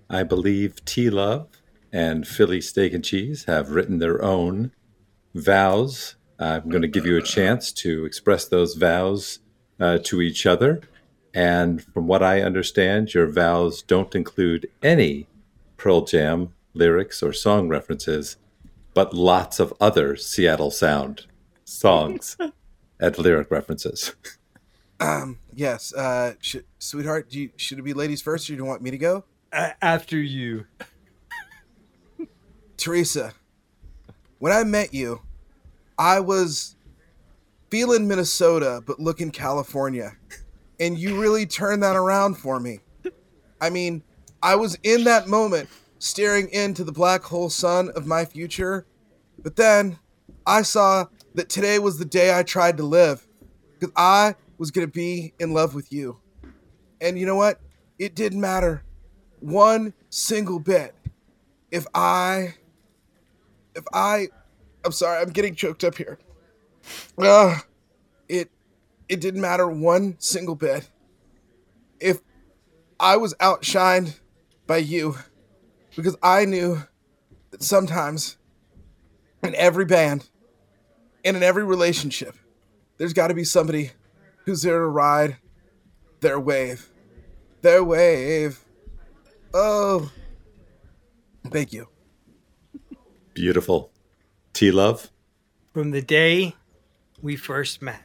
[0.09, 1.49] I believe T Love
[1.91, 4.71] and Philly Steak and Cheese have written their own
[5.35, 6.15] vows.
[6.39, 9.37] I'm going to give you a chance to express those vows
[9.79, 10.81] uh, to each other.
[11.31, 15.27] And from what I understand, your vows don't include any
[15.77, 18.37] Pearl Jam lyrics or song references,
[18.95, 21.27] but lots of other Seattle Sound
[21.65, 22.35] songs
[22.99, 24.15] and lyric references.
[24.99, 25.93] Um, yes.
[25.93, 28.91] Uh, sh- sweetheart, do you, should it be ladies first, or do you want me
[28.91, 29.25] to go?
[29.51, 30.65] A- after you.
[32.77, 33.33] Teresa,
[34.39, 35.21] when I met you,
[35.97, 36.75] I was
[37.69, 40.17] feeling Minnesota, but looking California.
[40.79, 42.79] And you really turned that around for me.
[43.61, 44.03] I mean,
[44.41, 48.85] I was in that moment staring into the black hole sun of my future,
[49.41, 49.97] but then
[50.45, 53.25] I saw that today was the day I tried to live
[53.79, 56.17] because I was going to be in love with you.
[57.01, 57.59] And you know what?
[57.99, 58.83] It didn't matter
[59.39, 60.95] one single bit
[61.71, 62.55] if I
[63.75, 64.27] if I
[64.85, 66.19] I'm sorry, I'm getting choked up here.
[67.17, 67.57] Uh,
[68.27, 68.49] it
[69.09, 70.89] it didn't matter one single bit
[71.99, 72.19] if
[72.99, 74.19] I was outshined
[74.67, 75.15] by you
[75.95, 76.83] because I knew
[77.51, 78.37] that sometimes
[79.41, 80.29] in every band
[81.25, 82.35] and in every relationship
[82.97, 83.91] there's got to be somebody
[84.45, 85.37] who's there to ride
[86.21, 86.89] their wave.
[87.61, 88.63] Their wave.
[89.53, 90.11] Oh.
[91.49, 91.87] Thank you.
[93.33, 93.91] Beautiful.
[94.53, 95.09] T Love.
[95.73, 96.55] From the day
[97.21, 98.03] we first met,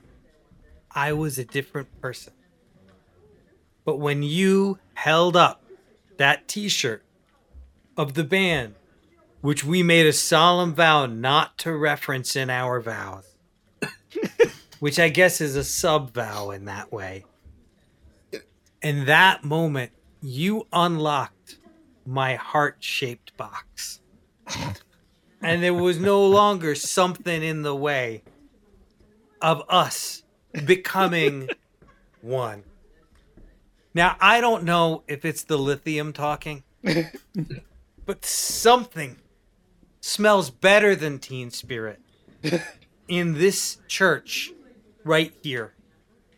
[0.90, 2.32] I was a different person.
[3.84, 5.62] But when you held up
[6.16, 7.04] that t shirt
[7.96, 8.74] of the band,
[9.40, 13.24] which we made a solemn vow not to reference in our vows,
[14.80, 17.24] which I guess is a sub vow in that way.
[18.82, 21.58] In that moment, you unlocked
[22.06, 24.00] my heart shaped box.
[25.42, 28.22] and there was no longer something in the way
[29.42, 30.22] of us
[30.64, 31.48] becoming
[32.22, 32.62] one.
[33.94, 36.62] Now, I don't know if it's the lithium talking,
[38.06, 39.16] but something
[40.00, 42.00] smells better than Teen Spirit
[43.08, 44.52] in this church
[45.08, 45.74] right here.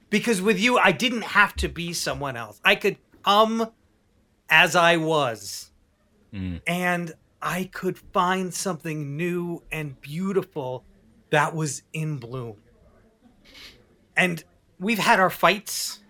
[0.08, 2.60] Because with you, I didn't have to be someone else.
[2.64, 3.70] I could come
[4.48, 5.70] as I was.
[6.32, 6.60] Mm.
[6.66, 10.84] And I could find something new and beautiful
[11.30, 12.56] that was in bloom.
[14.16, 14.42] And
[14.78, 16.00] we've had our fights.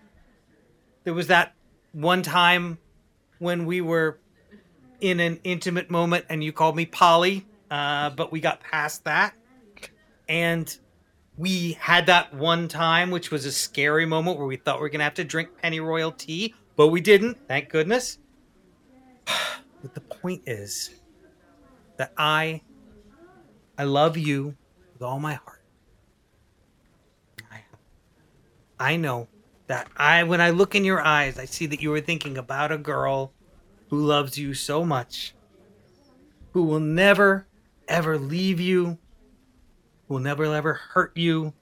[1.03, 1.53] There was that
[1.91, 2.77] one time
[3.39, 4.19] when we were
[4.99, 9.33] in an intimate moment and you called me Polly, uh, but we got past that.
[10.27, 10.77] And
[11.41, 14.89] we had that one time, which was a scary moment where we thought we were
[14.89, 18.19] going to have to drink pennyroyal tea, but we didn't, thank goodness.
[19.81, 20.91] But the point is
[21.97, 22.61] that I
[23.79, 24.55] I love you
[24.93, 25.63] with all my heart.
[27.51, 27.63] I,
[28.79, 29.27] I know
[29.65, 32.71] that I when I look in your eyes, I see that you are thinking about
[32.71, 33.33] a girl
[33.89, 35.33] who loves you so much,
[36.51, 37.47] who will never
[37.87, 38.99] ever leave you,
[40.11, 41.53] will never ever hurt you,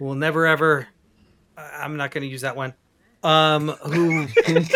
[0.00, 0.88] will never ever
[1.56, 2.74] I- I'm not going to use that one.
[3.22, 4.26] Um who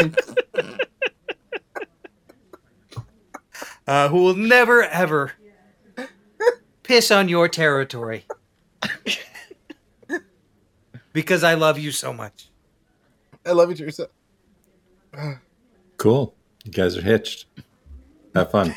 [3.86, 5.32] uh, who will never ever
[6.82, 8.26] piss on your territory
[11.12, 12.50] because I love you so much.
[13.46, 14.08] I love you, Teresa.
[15.96, 16.34] Cool.
[16.64, 17.46] You guys are hitched.
[18.34, 18.74] Have fun.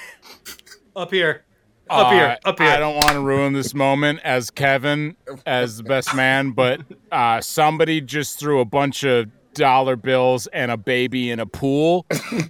[0.95, 1.43] Up here,
[1.89, 2.69] up here, Uh, up here.
[2.69, 7.41] I don't want to ruin this moment as Kevin, as the best man, but uh,
[7.41, 12.05] somebody just threw a bunch of dollar bills and a baby in a pool.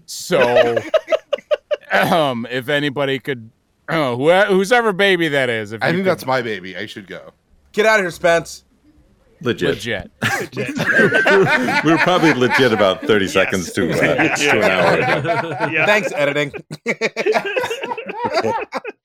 [0.06, 0.78] So,
[1.92, 3.50] um, if anybody could,
[3.90, 6.76] uh, who, whosever baby that is, if I think could- that's my baby.
[6.76, 7.32] I should go.
[7.74, 8.64] Get out of here, Spence.
[9.42, 9.70] Legit.
[9.70, 10.12] legit.
[11.86, 15.72] we were probably legit about 30 seconds to, uh, to an hour.
[15.72, 15.86] Yeah.
[15.86, 16.52] Thanks, editing.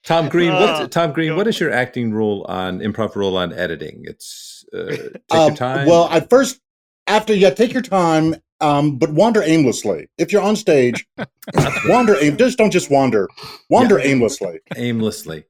[0.05, 4.03] Tom Greene, Uh, Tom Greene, what is your acting rule on improv rule on editing?
[4.05, 5.87] It's uh, take Um, your time.
[5.87, 6.61] Well, at first,
[7.07, 10.09] after yeah, take your time, um, but wander aimlessly.
[10.19, 11.07] If you're on stage,
[11.87, 12.37] wander aim.
[12.37, 13.29] Just don't just wander.
[13.71, 14.61] Wander aimlessly.
[14.77, 15.45] aimlessly.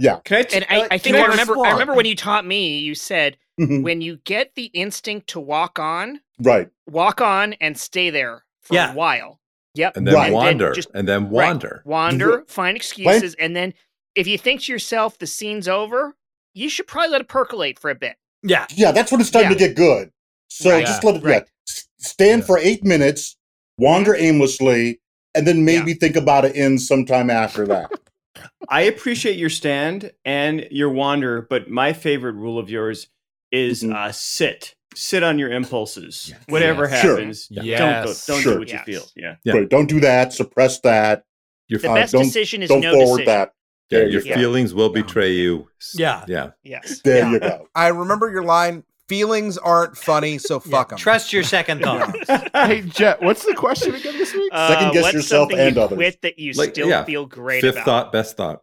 [0.00, 0.20] Yeah.
[0.24, 1.58] Can I, t- And I, uh, I think I I remember.
[1.66, 2.78] I remember when you taught me.
[2.78, 3.82] You said Mhm.
[3.82, 6.68] when you get the instinct to walk on, Right.
[6.88, 8.92] walk on and stay there for Yeah.
[8.92, 9.40] a while.
[9.74, 9.96] Yep.
[9.96, 10.32] And then Right.
[10.32, 10.48] wander.
[10.50, 11.46] And then just- and then Right.
[11.48, 11.82] wander.
[11.84, 13.74] Wander, find excuses, and then
[14.14, 16.16] if you think to yourself the scene's over,
[16.54, 18.16] you should probably let it percolate for a bit.
[18.42, 20.10] yeah, Yeah, that's when it's starting to get good.
[20.48, 20.84] So Right.
[20.86, 21.44] just let it Right.
[21.44, 22.46] yeah, stand Yeah.
[22.46, 23.36] for eight minutes,
[23.78, 25.00] wander aimlessly,
[25.34, 27.90] and then maybe think about it in sometime after that.
[28.68, 33.08] I appreciate your stand and your wander, but my favorite rule of yours
[33.52, 33.94] is Mhm.
[33.94, 34.74] uh, sit.
[34.94, 36.28] Sit on your impulses.
[36.30, 36.40] Yes.
[36.48, 37.00] Whatever Yes.
[37.00, 37.16] Sure.
[37.16, 38.52] happens, don't go, don't Sure.
[38.54, 38.82] do what Yes.
[38.86, 39.06] you feel.
[39.16, 39.34] Yeah.
[39.44, 39.54] Yeah.
[39.54, 39.68] Right.
[39.68, 40.32] Don't do that.
[40.32, 41.24] Suppress that.
[41.68, 43.26] Your, The Uh, best don't- decision is Don't no forward decision.
[43.26, 43.52] that.
[43.90, 45.68] yeah, There your you feelings will betray you.
[45.94, 46.24] Yeah.
[46.28, 46.50] Yeah.
[46.62, 47.00] Yes.
[47.04, 47.30] There Yeah.
[47.30, 47.68] you go.
[47.74, 48.84] I remember your line.
[49.08, 50.98] Feelings aren't funny, so fuck them.
[50.98, 52.14] trust your second thought.
[52.54, 54.50] Hey, Jet, what's the question again this week?
[54.52, 55.96] Uh, Second guess what's yourself and you others.
[55.96, 57.84] quit that you Like, still yeah, feel great Fifth about.
[57.84, 58.62] thought, best thought.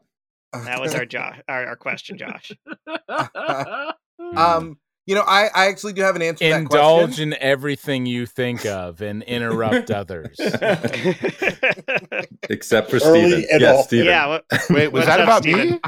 [0.54, 2.52] That was our Josh, our, our question, Josh.
[4.38, 7.34] um, you know, I, I actually do have an answer to that Indulge question.
[7.34, 10.38] in everything you think of and interrupt others.
[12.50, 13.60] Except for Early Stephen.
[13.60, 13.86] Yes.
[13.86, 14.06] Stephen.
[14.06, 14.28] yeah.
[14.28, 15.72] What, Wait, was that about Stephen?
[15.72, 15.80] me?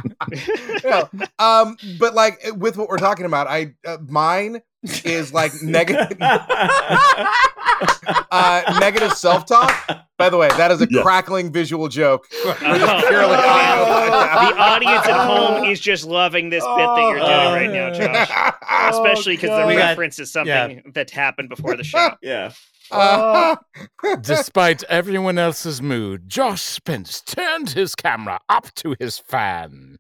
[0.84, 1.04] Yeah.
[1.38, 4.62] Um, but like with what we're talking about, I uh, mine
[5.06, 6.18] is like negative
[8.32, 9.74] uh, negative self talk.
[10.18, 11.02] By the way, that is a Yeah.
[11.02, 12.28] crackling visual joke.
[12.46, 12.54] Oh,
[13.08, 14.54] purely man.
[14.54, 18.30] the audience at home is just loving this bit that you're doing right now, Josh.
[18.94, 22.12] Especially because the We got- reference is something that happened before the show.
[22.22, 22.52] yeah.
[22.92, 23.56] Uh,
[24.22, 29.98] Despite everyone else's mood, Josh Spence turned his camera up to his fan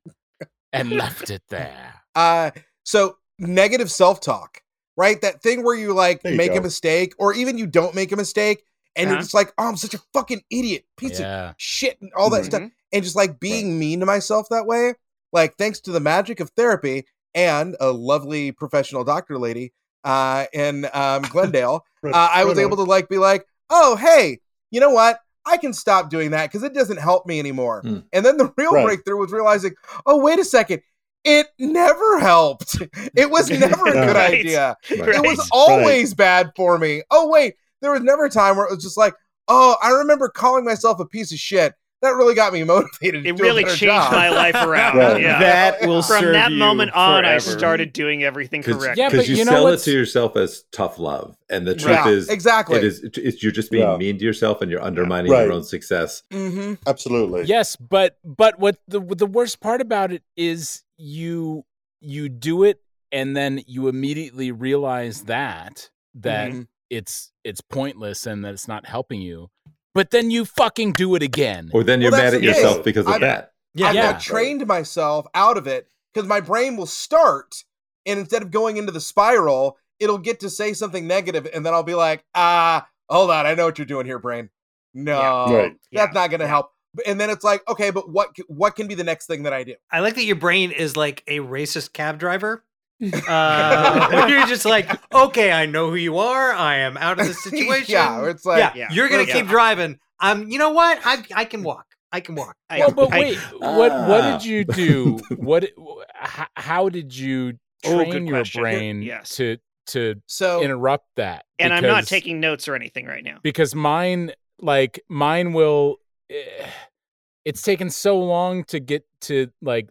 [0.74, 1.94] and left it there.
[2.16, 2.52] uh,
[2.84, 4.60] so negative self talk,
[5.02, 5.20] right?
[5.22, 8.16] That thing where you like you make a mistake, or even you don't make a
[8.16, 8.64] mistake,
[8.96, 9.22] and you're Uh-huh.
[9.24, 11.26] just like, oh, I'm such a fucking idiot, piece of
[11.58, 12.46] shit, and all that Mhm.
[12.46, 12.62] stuff,
[12.94, 14.94] and just like being mean to myself that way.
[15.34, 20.88] Like, thanks to the magic of therapy and a lovely professional doctor lady uh, in
[20.94, 24.40] um, Glendale, uh, I was able to like be like, oh, hey,
[24.72, 25.20] you know what?
[25.46, 27.82] I can stop doing that because it doesn't help me anymore.
[27.82, 28.00] Hmm.
[28.14, 28.84] And then the real Right.
[28.86, 29.74] breakthrough was realizing,
[30.06, 30.82] oh, wait a second.
[31.24, 32.78] It never helped.
[33.16, 34.40] It was never a good Right.
[34.40, 34.76] idea.
[34.90, 35.10] Right.
[35.16, 37.04] It was always bad for me.
[37.12, 37.56] Oh, wait.
[37.82, 39.14] There was never a time where it was just like,
[39.48, 41.74] oh, I remember calling myself a piece of shit.
[42.02, 43.24] That really got me motivated.
[43.26, 44.12] To It do really a changed job.
[44.12, 44.98] my life around.
[44.98, 45.22] Right.
[45.22, 45.40] Yeah.
[45.40, 48.98] That will From serve that you moment on, I started doing everything 'Cause- correct.
[48.98, 51.76] Yeah, Because but you, you know sell it to yourself as tough love, and the
[51.76, 52.78] truth Yeah, is, exactly.
[52.80, 53.98] it is it's, you're just being Yeah.
[53.98, 55.44] mean to yourself, and you're undermining Right.
[55.44, 56.24] your own success.
[56.32, 57.44] hmm Absolutely.
[57.44, 61.66] Yes, but but what the the worst part about it is you
[62.00, 62.80] you do it
[63.12, 66.68] and then you immediately realize that that Mhm.
[66.90, 69.50] it's it's pointless and that it's not helping you.
[69.94, 71.70] But then you fucking do it again.
[71.74, 72.44] Or then you're that's mad at thing.
[72.50, 73.52] yourself because of I'm- that.
[73.74, 73.88] Yeah.
[73.90, 74.12] I've Yeah.
[74.12, 77.64] now trained myself out of it because my brain will start,
[78.06, 81.74] and instead of going into the spiral, it'll get to say something negative, and then
[81.74, 84.50] I'll be like, ah, hold on, I know what you're doing here, brain.
[84.94, 85.56] No, Yeah.
[85.56, 85.72] Right.
[85.92, 86.22] that's Yeah.
[86.22, 86.72] not going to help.
[87.06, 89.64] And then it's like, okay, but what what can be the next thing that I
[89.64, 89.76] do?
[89.92, 92.64] I like that your brain is like a racist cab driver.
[93.28, 96.52] Uh, you're just like, okay, I know who you are.
[96.52, 97.94] I am out of the situation.
[97.94, 98.88] yeah, it's like, yeah, Yeah.
[98.92, 99.34] you're gonna Yeah.
[99.34, 100.00] keep driving.
[100.20, 101.00] Um, you know what?
[101.04, 101.86] I I can walk.
[102.12, 102.56] I can walk.
[102.70, 104.38] I- well, but I- wait, what what Ah.
[104.38, 105.20] did you do?
[105.36, 105.66] What
[106.14, 108.62] how, how did you Oh, train your question.
[108.62, 109.36] brain Yes.
[109.38, 111.46] to to so interrupt that?
[111.58, 113.40] and I'm not taking notes or anything right now.
[113.42, 115.98] because mine like mine will
[117.46, 119.90] it's taken so long to get to like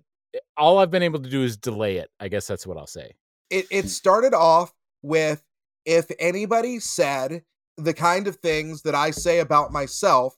[0.57, 3.13] all i've been able to do is delay it i guess that's what i'll say
[3.51, 4.73] it, it started off
[5.03, 5.43] with
[5.85, 7.43] if anybody said
[7.77, 10.37] the kind of things that I say about myself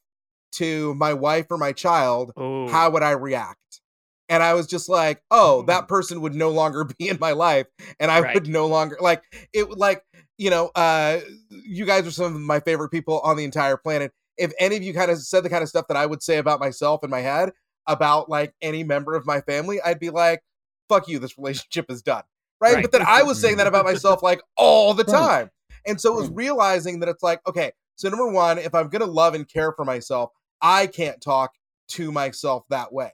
[0.53, 3.81] to my wife or my child, Oh, how would I react?
[4.29, 5.67] And I was just like, oh, Hmm.
[5.67, 7.67] that person would no longer be in my life.
[8.01, 8.35] And I Right.
[8.35, 10.05] would no longer like it like,
[10.39, 14.13] you know, uh you guys are some of my favorite people on the entire planet.
[14.39, 16.39] If any of you kind of said the kind of stuff that I would say
[16.39, 17.51] about myself in my head
[17.87, 20.43] about like any member of my family, I'd be like,
[20.89, 22.23] fuck you, this relationship is done.
[22.61, 22.75] Right.
[22.75, 22.83] Right.
[22.83, 25.51] But then I was saying that about myself like all the time.
[25.87, 29.07] And so it was realizing that it's like, okay, so number one, if I'm gonna
[29.07, 31.53] love and care for myself, I can't talk
[31.89, 33.11] to myself that way.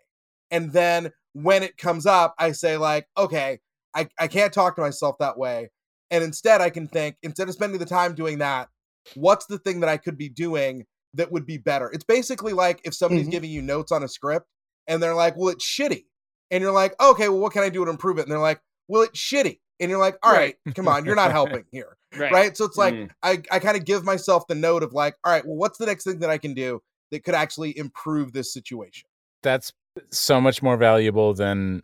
[0.50, 3.60] And then when it comes up, I say, like, okay,
[3.94, 5.70] I, I can't talk to myself that way.
[6.10, 8.68] And instead, I can think, instead of spending the time doing that,
[9.14, 11.90] what's the thing that I could be doing that would be better?
[11.92, 13.32] It's basically like if somebody's Mhm.
[13.32, 14.46] giving you notes on a script
[14.86, 16.04] and they're like, well, it's shitty.
[16.50, 18.22] And you're like, okay, well, what can I do to improve it?
[18.22, 19.60] And they're like, well, it's shitty.
[19.80, 22.32] And you're like, all right, come on, you're not helping here right.
[22.32, 22.56] right?
[22.56, 23.10] So it's like Mm.
[23.22, 25.86] I, I kind of give myself the note of like, all right, well, what's the
[25.86, 29.08] next thing that I can do that could actually improve this situation?
[29.42, 29.72] that's
[30.10, 31.82] so much more valuable than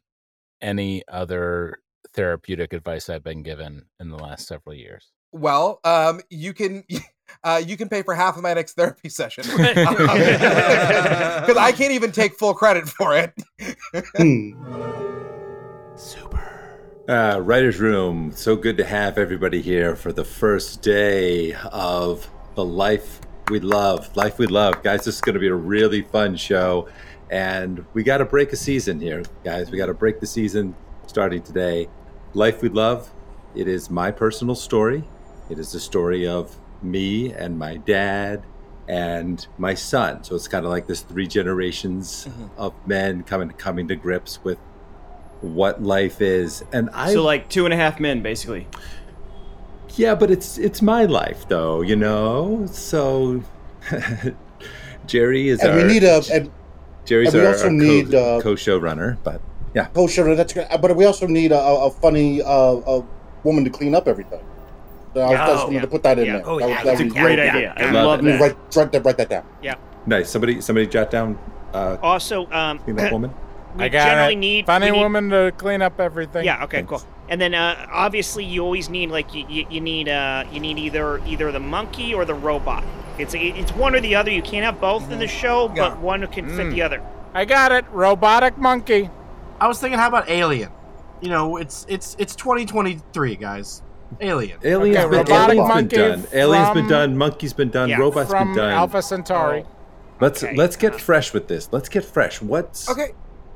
[0.60, 1.78] any other
[2.12, 6.84] therapeutic advice i've been given in the last several years Well, um, you can
[7.42, 9.66] uh, you can pay for half of my next therapy session because
[11.56, 13.34] I can't even take full credit for it.
[14.16, 14.52] Hmm.
[17.06, 18.32] Uh, Writer's Room.
[18.34, 23.20] So good to have everybody here for the first day of the Life
[23.50, 24.16] We Love.
[24.16, 24.82] Life We Love.
[24.82, 26.88] Guys, this is going to be a really fun show.
[27.30, 29.70] And we got to break a season here, guys.
[29.70, 30.74] We got to break the season
[31.06, 31.88] starting today.
[32.32, 33.12] Life We Love.
[33.54, 35.04] It is my personal story.
[35.50, 38.42] It is the story of me and my dad
[38.88, 40.22] and my son.
[40.24, 44.58] So it's kind of like this three generations of men coming coming to grips with
[45.40, 46.64] what life is.
[46.72, 48.66] And I So like two and a half men, basically.
[49.96, 52.66] yeah, but it's it's my life though, you know.
[52.70, 53.42] So
[55.06, 56.50] Jerry is and our we need a and
[57.04, 59.40] Jerry's And we our, also our need, co- uh, co-showrunner, but
[59.74, 60.66] yeah, sure, that's good.
[60.80, 63.04] But we also need a, a a funny uh, a
[63.42, 64.40] woman to clean up everything.
[65.14, 65.80] So I, was- I just Oh, yeah.
[65.80, 66.32] to put that in Yeah.
[66.38, 66.42] there.
[66.48, 67.74] Oh, that, yeah, that That's a would- great yeah, idea.
[67.78, 67.86] yeah.
[67.88, 68.40] I Love love Let me that.
[68.40, 69.04] write, write that.
[69.04, 69.44] Write that down.
[69.62, 69.74] Yeah.
[70.06, 70.28] Nice.
[70.30, 71.38] Somebody, somebody, jot down
[71.72, 73.32] uh, Also, um, clean up woman.
[73.76, 74.38] we I got generally it.
[74.38, 76.44] need Funny need- woman to clean up everything.
[76.44, 76.64] Yeah.
[76.64, 76.78] Okay.
[76.78, 76.90] Thanks.
[76.90, 77.02] Cool.
[77.28, 80.78] And then uh, obviously you always need like you, you, you need uh you need
[80.78, 82.84] either either the monkey or the robot.
[83.18, 84.30] It's it's one or the other.
[84.30, 85.88] You can't have both in the show, Yeah.
[85.90, 86.72] but one can fit Mm.
[86.74, 87.00] the other.
[87.32, 87.86] I got it.
[87.92, 89.08] Robotic monkey.
[89.58, 90.70] I was thinking, how about Alien?
[91.22, 93.80] You know, it's it's it's 2023, guys.
[94.20, 94.58] Alien.
[94.64, 96.26] Alien's Okay, been, robotic Alien's been monkey done.
[96.32, 97.16] Alien's been done.
[97.16, 97.88] Monkey's been done.
[97.88, 98.70] Yeah, Robots From been done.
[98.72, 99.64] Alpha Centauri.
[100.20, 100.54] let's Okay.
[100.56, 101.68] let's get fresh with this.
[101.72, 102.40] Let's get fresh.
[102.40, 103.12] What's Okay,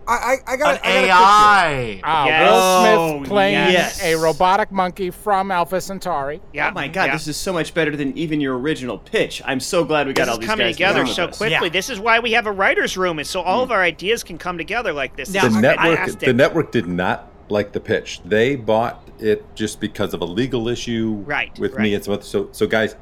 [0.09, 2.01] I I, I An got I got a AI.
[2.03, 2.51] Ah, Yes.
[2.51, 4.03] Will Oh, Smith playing yes.
[4.03, 6.41] a robotic monkey from Alpha Centauri.
[6.53, 6.71] Yeah.
[6.71, 7.13] Oh my god, yeah.
[7.13, 9.41] this is so much better than even your original pitch.
[9.45, 11.37] I'm so glad we got This all is these coming guys together so us.
[11.39, 11.67] quickly.
[11.67, 11.73] Yeah.
[11.73, 14.39] This is why we have a writers' room, is so all of our ideas can
[14.39, 15.31] come together like this.
[15.31, 15.87] Now, the is network?
[15.99, 16.21] fantastic.
[16.21, 18.21] The network did not like the pitch.
[18.25, 21.83] They bought it just because of a legal issue Right, with right.
[21.83, 22.23] me and some other.
[22.23, 22.97] So, so guys,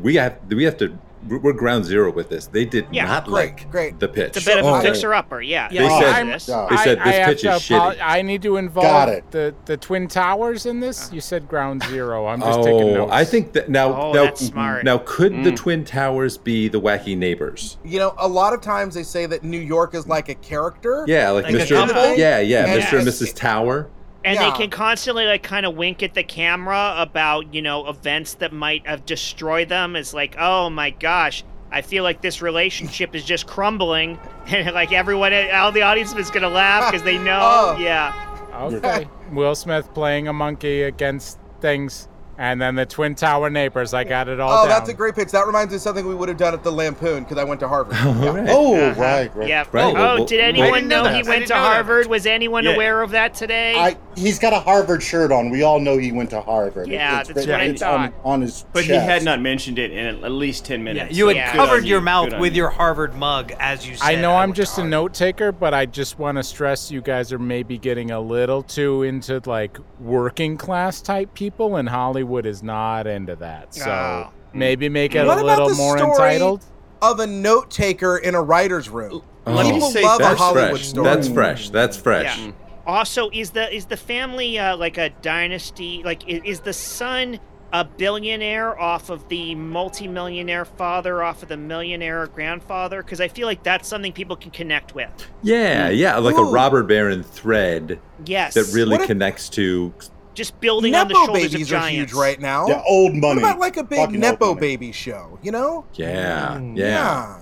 [0.00, 0.98] we have we have to.
[1.28, 2.46] We're we're ground zero with this.
[2.46, 3.04] They did Yeah.
[3.04, 4.00] not Great, like great.
[4.00, 4.36] the pitch.
[4.36, 4.74] It's a bit of Oh.
[4.74, 5.42] a fixer-upper.
[5.42, 5.68] Yeah.
[5.68, 6.46] They yeah, said- this.
[6.46, 7.96] They said I, this I have pitch to is shitty.
[8.02, 9.30] I need to Got involve it.
[9.30, 11.10] the the twin towers in this.
[11.12, 12.26] You said ground zero.
[12.26, 13.12] I'm just taking Oh, notes.
[13.12, 13.92] I think that now.
[13.94, 14.84] Oh, now, that's smart.
[14.84, 15.56] Now, could the Mm.
[15.56, 17.76] twin towers be the wacky neighbors?
[17.84, 21.04] You know, a lot of times they say that New York is like a character.
[21.06, 21.86] Yeah, like, Like Mr.
[21.86, 22.14] couple?
[22.16, 22.98] Yeah, yeah, And Mr.
[22.98, 23.06] and.
[23.06, 23.34] Mrs.
[23.34, 23.88] Tower.
[24.24, 24.50] And Yeah.
[24.50, 28.52] they can constantly like kind of wink at the camera about, you know, events that
[28.52, 29.96] might have destroyed them.
[29.96, 31.42] It's like, oh my gosh,
[31.72, 34.18] I feel like this relationship is just crumbling.
[34.48, 37.40] And like everyone, all the audience is going to laugh because they know.
[37.76, 37.76] Oh.
[37.78, 38.12] Yeah.
[38.54, 39.08] Okay.
[39.32, 42.08] Will Smith playing a monkey against things,
[42.40, 43.92] and then the twin tower neighbors.
[43.92, 44.68] I got it all Oh, down.
[44.70, 45.30] that's a great pitch.
[45.30, 47.60] That reminds me of something we would have done at the Lampoon because I went
[47.60, 47.94] to Harvard.
[48.20, 48.34] Yeah.
[48.34, 48.48] right.
[48.50, 49.00] Oh, Uh-huh.
[49.00, 49.48] right, right.
[49.48, 49.64] Yeah.
[49.72, 51.22] Right, Oh, well, well, did anyone know know that.
[51.22, 51.74] he went to know that.
[51.74, 52.06] Harvard?
[52.06, 52.72] Was anyone Yeah.
[52.74, 53.74] aware of that today?
[53.76, 55.50] I he's got a Harvard shirt on.
[55.50, 56.88] We all know he went to Harvard.
[56.88, 59.40] It- Yeah, it's, that's written- what I it's on, on his But he had not
[59.42, 61.16] mentioned it in at least 10 Yeah, minutes.
[61.16, 61.52] you had so Yeah.
[61.52, 64.06] covered your you, mouth good with your Harvard mug as you said.
[64.18, 67.02] I know I I'm just a note taker, but I just want to stress you
[67.02, 72.29] guys are maybe getting a little too into like working class type people, in Hollywood
[72.46, 73.74] is not into that.
[73.74, 74.28] So Oh.
[74.52, 76.64] maybe make it What a little more entitled.
[77.02, 79.22] Of a note taker in a writer's room.
[79.46, 80.86] Let me People say love a That's Hollywood fresh.
[80.86, 81.04] story.
[81.04, 81.70] That's fresh.
[81.70, 82.38] That's fresh.
[82.38, 82.52] Yeah.
[82.86, 86.02] Also, is the is the family uh, like a dynasty?
[86.04, 87.38] Like, is, is the son
[87.72, 93.02] a billionaire off of the multimillionaire father, off of the millionaire grandfather?
[93.02, 95.10] Because I feel like that's something people can connect with.
[95.42, 96.48] Yeah, yeah, like Ooh.
[96.48, 99.94] a robber baron thread Yes, that really What if- connects to.
[100.40, 102.66] Just building on the shoulders babies of are huge right now.
[102.66, 103.42] Yeah, old money.
[103.42, 105.38] What about like a big Fucking Nepo baby show?
[105.42, 105.84] You know?
[105.94, 106.76] Yeah, Mm.
[106.78, 107.36] yeah.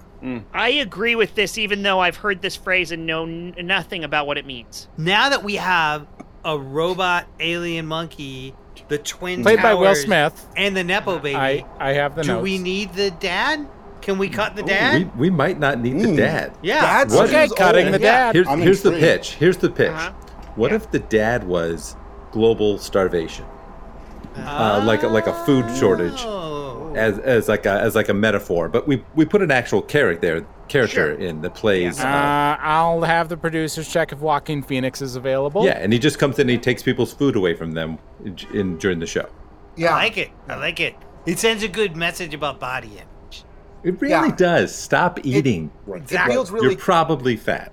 [0.52, 4.26] I agree with this, even though I've heard this phrase and know n- nothing about
[4.26, 4.88] what it means.
[4.96, 6.08] Now that we have
[6.44, 8.52] a robot alien monkey,
[8.88, 10.44] the twin Played by Will Smith.
[10.56, 12.42] and the nepo baby, I I have the do notes.
[12.42, 13.64] we need the dad?
[14.02, 15.12] Can we cut the Ooh, dad?
[15.16, 16.16] we, we might not need the Mm.
[16.16, 16.52] dad.
[16.62, 16.80] yeah.
[16.80, 17.94] Dad What- okay, cutting old.
[17.94, 18.32] the Yeah.
[18.32, 18.34] dad.
[18.34, 19.34] Here's, here's the pitch.
[19.34, 19.90] Here's the pitch.
[19.90, 20.10] Uh-huh.
[20.56, 20.76] What Yeah.
[20.78, 21.94] if the dad was
[22.30, 23.44] global starvation,
[24.36, 26.92] uh, like a, like a food shortage, Oh.
[26.96, 28.68] as, as like a as like a metaphor?
[28.68, 31.14] But we we put an actual character character Sure.
[31.14, 31.98] in the plays.
[32.00, 35.64] Uh, Uh, I'll have the producers check if Joaquin Phoenix is available.
[35.64, 38.36] yeah, and he just comes in and he takes people's food away from them in,
[38.52, 39.26] in during the show.
[39.76, 39.90] Yeah.
[39.94, 40.30] I like it.
[40.48, 40.94] I like it.
[41.24, 43.44] It sends a good message about body image.
[43.84, 44.34] It really Yeah.
[44.36, 44.74] does.
[44.74, 45.70] Stop eating.
[45.86, 46.02] Right.
[46.02, 47.70] It feels really You're probably fat.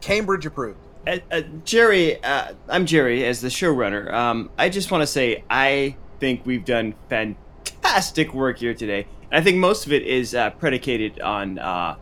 [0.00, 0.78] Cambridge approved.
[1.06, 4.12] Uh, uh, Jerry, uh, I'm Jerry as the showrunner.
[4.12, 9.06] Um, I just want to say I think we've done fantastic work here today.
[9.30, 11.96] And I think most of it is uh, predicated on uh,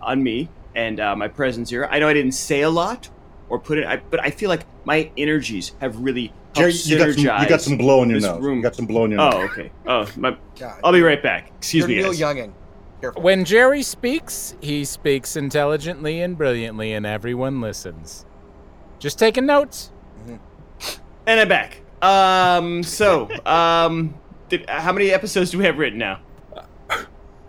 [0.00, 1.86] on me and uh, my presence here.
[1.90, 3.10] I know I didn't say a lot
[3.48, 7.14] or put it, I, but I feel like my energies have really Jerry, you got
[7.14, 7.22] some.
[7.22, 8.40] You got some blow in your nose.
[8.40, 8.56] room.
[8.58, 9.34] You got some blow in your nose.
[9.34, 9.70] Oh, okay.
[9.86, 10.80] Oh, my, God.
[10.82, 11.52] I'll be right back.
[11.58, 12.20] Excuse You're me, Neil guys.
[12.20, 12.54] Younging.
[13.00, 13.22] Careful.
[13.22, 18.26] When Jerry speaks, he speaks intelligently and brilliantly, and everyone listens.
[19.00, 19.90] Just taking notes.
[21.26, 21.80] And I'm back.
[22.02, 24.14] Um, so, um,
[24.50, 26.20] did, how many episodes do we have written now?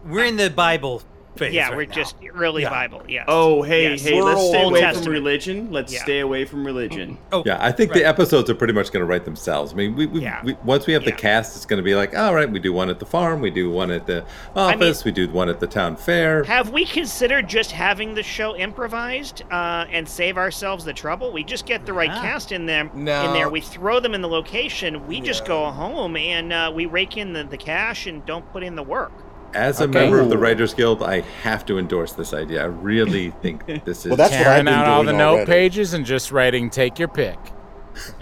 [0.06, 1.04] We're in the Bible
[1.36, 1.54] phase.
[1.54, 1.94] Yeah, right we're now.
[1.94, 2.70] just early Yeah.
[2.70, 3.04] Bible.
[3.08, 3.24] Yeah.
[3.28, 4.04] Oh, hey, Yes.
[4.04, 5.04] hey, let's stay Old away Testament.
[5.06, 5.68] from religion.
[5.72, 6.04] Let's Yeah.
[6.04, 7.18] stay away from religion.
[7.32, 8.00] Oh, Yeah, I think right.
[8.02, 9.74] the episodes are pretty much going to write themselves.
[9.74, 10.42] I mean, we, we, Yeah.
[10.44, 12.74] we once we have the cast, it's going to be like, all right, we do
[12.74, 14.24] one at the farm, we do one at the
[14.56, 16.44] I mean- office, we do one at the town fair.
[16.44, 21.32] Have we considered just having the show improvised uh, and save ourselves the trouble?
[21.32, 22.22] We just get the right Yeah.
[22.22, 23.28] cast in them No.
[23.28, 23.50] in there.
[23.50, 25.08] We throw them in the location.
[25.08, 28.64] We just go home and uh, we rake in the, the cash and don't put
[28.64, 29.12] in the work.
[29.54, 29.91] As a Okay.
[29.99, 32.62] member of the Writers Guild, I have to endorse this idea.
[32.62, 34.08] I really think this is.
[34.08, 35.52] Well, that's what I've Tearing been out all the doing note already.
[35.52, 37.38] pages and just writing "Take your pick."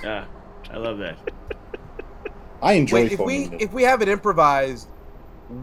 [0.03, 0.25] Yeah,
[0.71, 1.17] I love that.
[2.61, 3.61] I enjoy Wait, if we it.
[3.61, 4.87] if we have it improvised,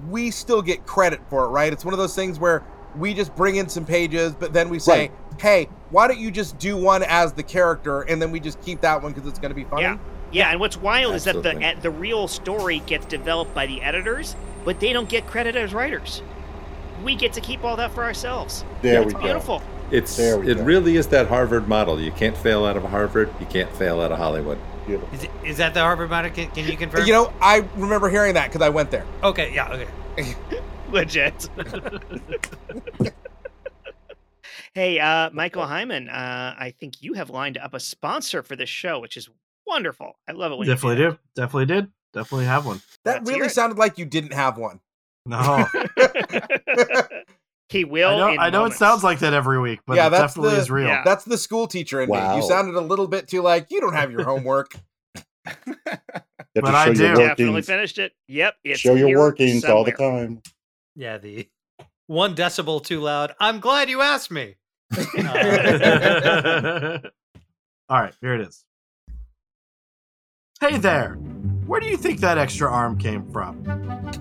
[0.08, 1.72] we still get credit for it, right?
[1.72, 2.62] It's one of those things where
[2.96, 5.12] we just bring in some pages, but then we say, Right.
[5.40, 8.80] "Hey, why don't you just do one as the character, and then we just keep
[8.82, 9.98] that one because it's going to be funny." Yeah.
[10.32, 14.36] Yeah, and what's wild is that the the real story gets developed by the editors,
[14.64, 16.22] but they don't get credit as writers.
[17.04, 18.64] We get to keep all that for ourselves.
[18.82, 19.20] There it's we go.
[19.20, 19.62] beautiful.
[19.90, 20.64] It's There we it go.
[20.64, 22.00] really is that Harvard model.
[22.00, 23.32] You can't fail out of Harvard.
[23.38, 24.58] You can't fail out of Hollywood.
[24.86, 25.14] Beautiful.
[25.14, 26.30] Is, it, is that the Harvard model?
[26.30, 27.06] Can, can you confirm?
[27.06, 29.06] You know, I remember hearing that because I went there.
[29.22, 29.54] Okay.
[29.54, 29.86] Yeah.
[30.18, 30.34] Okay.
[30.88, 31.48] Legit.
[34.74, 38.68] hey, uh, Michael Heiman, uh, I think you have lined up a sponsor for this
[38.68, 39.28] show, which is
[39.66, 40.12] wonderful.
[40.28, 41.18] I love it when Definitely you do.
[41.34, 41.88] Definitely did.
[42.12, 42.80] Definitely have one.
[43.04, 43.50] That Let's really it.
[43.52, 44.80] sounded like you didn't have one.
[45.26, 45.66] No,
[47.68, 48.08] he will.
[48.10, 48.28] I know.
[48.28, 50.60] in I know it sounds like that every week, but Yeah, it that's definitely the-
[50.62, 50.86] is real.
[50.86, 51.02] Yeah.
[51.04, 52.16] That's the school teacher in me.
[52.36, 54.74] You sounded a little bit too like you don't have your homework.
[56.54, 57.20] You have But to I show your do.
[57.20, 57.66] Definitely workings.
[57.66, 58.12] finished it.
[58.28, 58.54] Yep.
[58.64, 60.40] It's Show your here workings all the time.
[60.94, 61.18] Yeah.
[61.18, 61.46] The
[62.06, 63.34] one decibel too loud.
[63.38, 64.54] I'm glad you asked me.
[65.18, 66.98] Uh,
[67.90, 68.64] all right, here it is.
[70.58, 71.16] Hey there!
[71.66, 73.62] Where do you think that extra arm came from?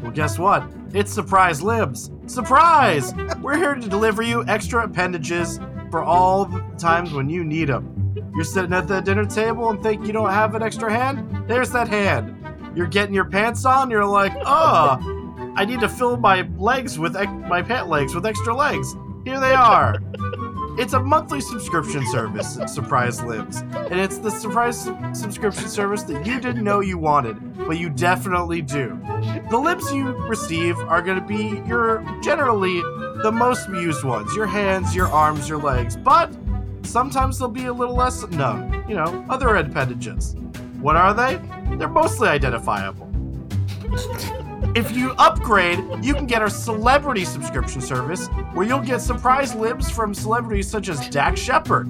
[0.02, 0.70] Well, guess what?
[0.94, 2.12] It's Surprise Limbs.
[2.26, 3.14] Surprise!
[3.42, 8.14] We're here to deliver you extra appendages for all the times when you need them.
[8.36, 11.48] You're sitting at the dinner table and think you don't have an extra hand?
[11.48, 12.36] There's that hand.
[12.76, 17.14] You're getting your pants on, you're like, oh, I need to fill my legs with
[17.48, 18.94] my pant legs with extra legs.
[19.24, 19.96] Here they are.
[20.78, 23.62] It's a monthly subscription service, Surprise Limbs.
[23.62, 28.62] And it's the surprise subscription service that you didn't know you wanted, but you definitely
[28.62, 29.00] do.
[29.50, 32.82] The libs you receive are going to be your generally
[33.24, 36.30] the most used ones your hands, your arms, your legs, but
[36.84, 38.84] sometimes they'll be a little less known.
[38.88, 40.36] You know, other appendages.
[40.82, 41.40] What are they?
[41.78, 43.10] They're mostly identifiable.
[44.76, 49.90] If you upgrade, you can get our celebrity subscription service where you'll get surprise limbs
[49.90, 51.88] from celebrities such as Dax Shepard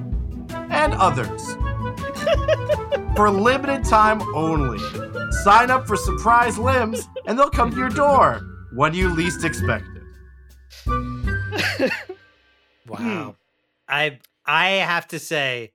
[0.69, 1.55] and others.
[3.15, 4.77] for limited time only.
[5.43, 8.41] Sign up for surprise limbs and they'll come to your door
[8.75, 9.85] when you least expect
[10.85, 11.91] it.
[12.87, 13.35] Wow.
[13.87, 15.71] I I have to say,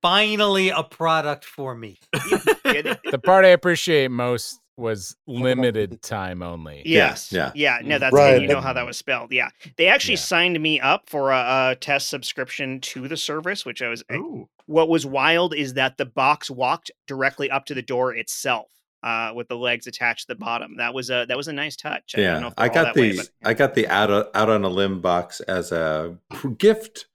[0.00, 1.98] finally a product for me.
[2.12, 6.82] The part I appreciate most was limited time only.
[6.84, 7.32] Yes.
[7.32, 7.50] yeah.
[7.54, 7.78] Yeah.
[7.82, 8.40] No, that's Right.
[8.42, 9.32] you know how that was spelled.
[9.32, 9.48] Yeah.
[9.76, 10.20] They actually Yeah.
[10.20, 14.04] signed me up for a, a test subscription to the service, which I was.
[14.12, 14.48] Ooh.
[14.66, 18.66] What was wild is that the box walked directly up to the door itself,
[19.02, 20.76] uh, with the legs attached to the bottom.
[20.76, 22.14] That was a that was a nice touch.
[22.16, 24.10] I don't know Yeah, if I got that way, the but- I got the out
[24.10, 26.18] of, out on a limb box as a
[26.58, 27.06] gift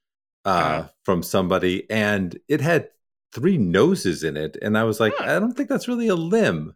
[0.46, 0.88] uh, Uh-huh.
[1.04, 2.90] from somebody, and it had
[3.34, 5.36] three noses in it, and I was like, Huh.
[5.36, 6.74] I don't think that's really a limb.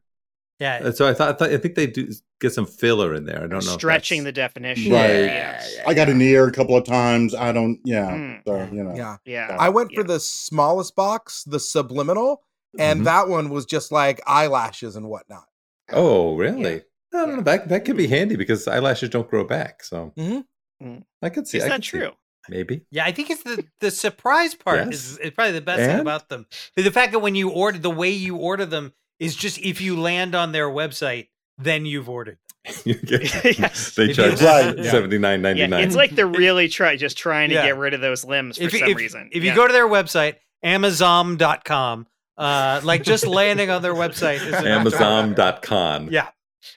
[0.59, 0.91] Yeah.
[0.91, 3.37] So I thought, I thought I think they do get some filler in there.
[3.43, 3.77] I don't know.
[3.77, 4.91] stretching the definition.
[4.93, 5.09] Right.
[5.09, 5.75] Yes.
[5.85, 7.35] I got an ear a couple of times.
[7.35, 7.79] I don't.
[7.83, 8.09] Yeah.
[8.11, 8.41] Mm.
[8.47, 8.95] So you know.
[8.95, 9.17] Yeah.
[9.25, 9.55] Yeah.
[9.59, 12.43] I went for the smallest box, the subliminal,
[12.79, 13.05] and Mhm.
[13.05, 15.45] that one was just like eyelashes and whatnot.
[15.91, 16.75] Oh, really?
[16.77, 16.81] I
[17.11, 17.35] don't Yeah.
[17.35, 17.41] know.
[17.41, 19.83] That that could be handy because eyelashes don't grow back.
[19.83, 20.45] So Mhm.
[20.81, 21.03] Mm.
[21.21, 21.57] I could see.
[21.57, 22.11] Is I that could see- true?
[22.47, 22.85] Maybe.
[22.91, 24.93] Yeah, I think it's the the surprise part Yes.
[24.93, 26.45] is, is probably the best thing about them.
[26.75, 29.99] The fact that when you order the way you order them is just if you
[29.99, 32.37] land on their website, then you've ordered.
[32.85, 33.95] Yes.
[33.95, 34.77] They charge Right.
[34.77, 34.91] Yeah.
[34.91, 37.65] seventy nine ninety Yeah, it's like they're really try just trying to Yeah.
[37.67, 39.29] get rid of those limbs for if, some if, reason.
[39.31, 39.51] if Yeah.
[39.51, 42.07] you go to their website, Amazon.com,
[42.37, 46.09] uh, like just landing on their website is enough to- Amazon.com.
[46.11, 46.29] Yeah.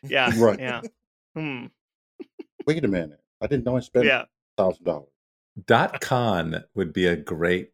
[0.02, 0.58] yeah, Right.
[0.60, 0.80] yeah,
[1.34, 1.66] hmm.
[2.66, 3.18] Wait a minute.
[3.40, 4.24] I didn't know I spent yeah.
[4.56, 5.08] thousand dollars.
[5.66, 7.70] Dot con would be a great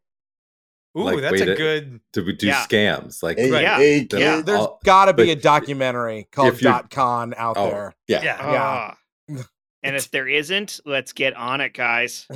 [0.97, 2.01] Ooh, Like, that's a a- good.
[2.13, 2.65] to do Yeah.
[2.67, 3.23] scams.
[3.23, 3.63] Like Hey, Right.
[3.63, 3.77] Yeah.
[3.79, 4.37] hey, The- Yeah.
[4.37, 4.47] kid.
[4.47, 7.95] There's all- got to be a documentary called Dot Con out oh, there.
[8.07, 8.23] yeah.
[8.23, 8.37] Yeah.
[8.41, 8.99] Ah.
[9.83, 12.29] and if there isn't, let's get on it, guys.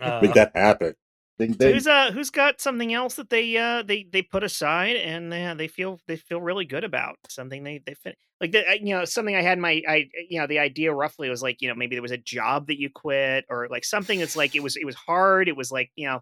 [0.00, 0.94] Uh, Make that happen.
[1.38, 1.74] Ding, So ding.
[1.74, 5.52] who's uh who's got something else that they uh they they put aside and they
[5.54, 8.94] they feel they feel really good about something they they fin- like the, I- you
[8.94, 11.74] know something I had my I you know the idea roughly was like you know
[11.74, 14.76] maybe there was a job that you quit or like something that's like it was
[14.76, 16.20] it was hard it was like you know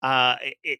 [0.00, 0.78] uh it, it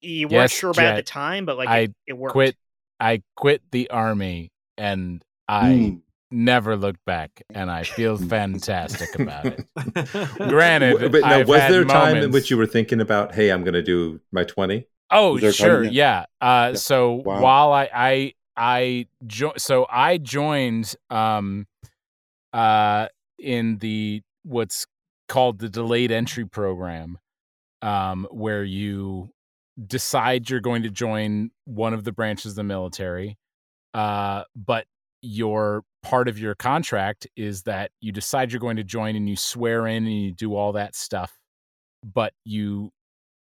[0.00, 2.34] you weren't Yes, sure about it at the time but like I it, it worked
[2.34, 2.56] Quit.
[3.00, 6.00] I quit the army and I Mm.
[6.30, 9.62] never looked back, and I feel fantastic about it.
[10.48, 13.34] Granted, but now, I've was had there a time in which you were thinking about,
[13.34, 14.86] hey, I'm going to do my 20?
[15.10, 16.26] Oh, Was there a time sure, yeah.
[16.40, 16.78] Uh, Yeah.
[16.78, 17.40] so Wow.
[17.40, 21.66] while I I I jo- so I joined um
[22.52, 24.86] uh in the what's
[25.28, 27.18] called the delayed entry program,
[27.82, 29.30] um, where you
[29.84, 33.36] decide you're going to join one of the branches of the military,
[33.94, 34.86] uh, but
[35.22, 39.36] your part of your contract is that you decide you're going to join and you
[39.36, 41.32] swear in and you do all that stuff,
[42.04, 42.90] but you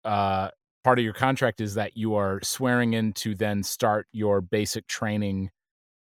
[0.05, 0.49] uh,
[0.85, 4.87] part of your contract is that you are swearing in to then start your basic
[4.87, 5.51] training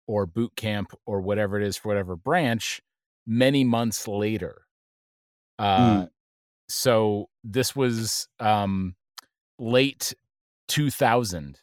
[0.07, 2.81] or boot camp or whatever it is for whatever branch
[3.27, 4.63] many months later.
[5.59, 6.07] Uh,
[6.69, 8.95] So this was um,
[9.61, 10.15] late
[10.69, 11.61] 2000.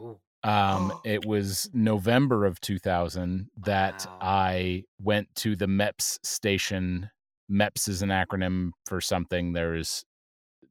[0.00, 0.20] Ooh.
[0.44, 4.18] Um, it was November of 2000 that Wow.
[4.20, 7.10] I went to the MEPS station.
[7.50, 9.52] MEPS is an acronym for something.
[9.52, 10.04] There's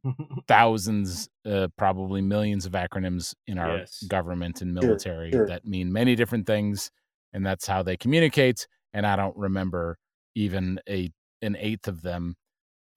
[0.48, 4.04] thousands, uh, probably millions of acronyms in our Yes.
[4.04, 5.48] government and Sure, military sure.
[5.48, 6.92] that mean many different things,
[7.34, 8.68] and that's how they communicate.
[8.94, 9.98] And I don't remember
[10.36, 11.12] even a
[11.44, 12.36] an eighth of them.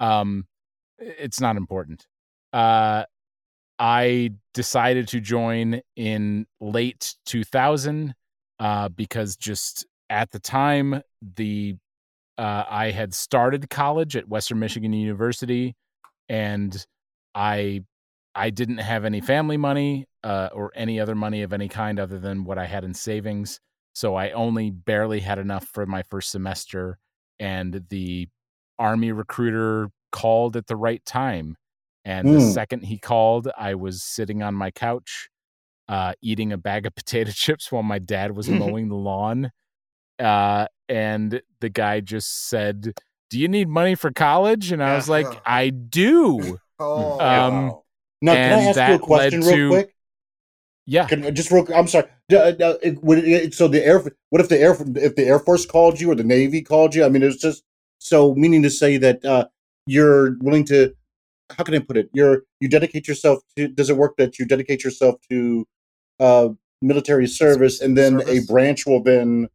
[0.00, 0.46] Um,
[0.98, 2.06] it's not important.
[2.52, 3.04] Uh,
[3.78, 8.14] I decided to join in late 2000
[8.60, 11.02] uh, because just at the time
[11.36, 11.76] the
[12.36, 15.76] uh, I had started college at Western Michigan University,
[16.28, 16.84] and
[17.34, 17.84] I
[18.34, 22.18] I didn't have any family money uh, or any other money of any kind other
[22.18, 23.60] than what I had in savings.
[23.94, 26.98] So I only barely had enough for my first semester,
[27.38, 28.28] and the
[28.78, 31.56] army recruiter called at the right time.
[32.04, 32.50] And the Hmm.
[32.50, 35.30] second he called, I was sitting on my couch,
[35.88, 38.48] uh, eating a bag of potato chips while my dad was
[38.78, 39.50] mowing the lawn.
[40.18, 42.92] Uh, and the guy just said,
[43.30, 47.84] "Do you need money for college?" And I was like, "I do." Oh, Um, wow.
[48.20, 49.94] Now, can I And ask you a question real to- quick?
[50.86, 51.06] Yeah.
[51.06, 51.66] Can, just real.
[51.72, 52.06] I'm sorry.
[52.32, 54.02] Uh, uh, it- would it- so the air.
[54.30, 57.04] What if the air if the Air Force called you or the Navy called you?
[57.04, 57.62] I mean, it's just
[58.00, 59.46] so meaning to say that uh,
[59.86, 60.94] you're willing to.
[61.50, 62.08] How can I put it?
[62.12, 63.68] You're you dedicate yourself to.
[63.68, 65.66] Does it work that you dedicate yourself to
[66.20, 66.48] uh,
[66.82, 68.48] military service, and then Service.
[68.48, 69.48] a branch will then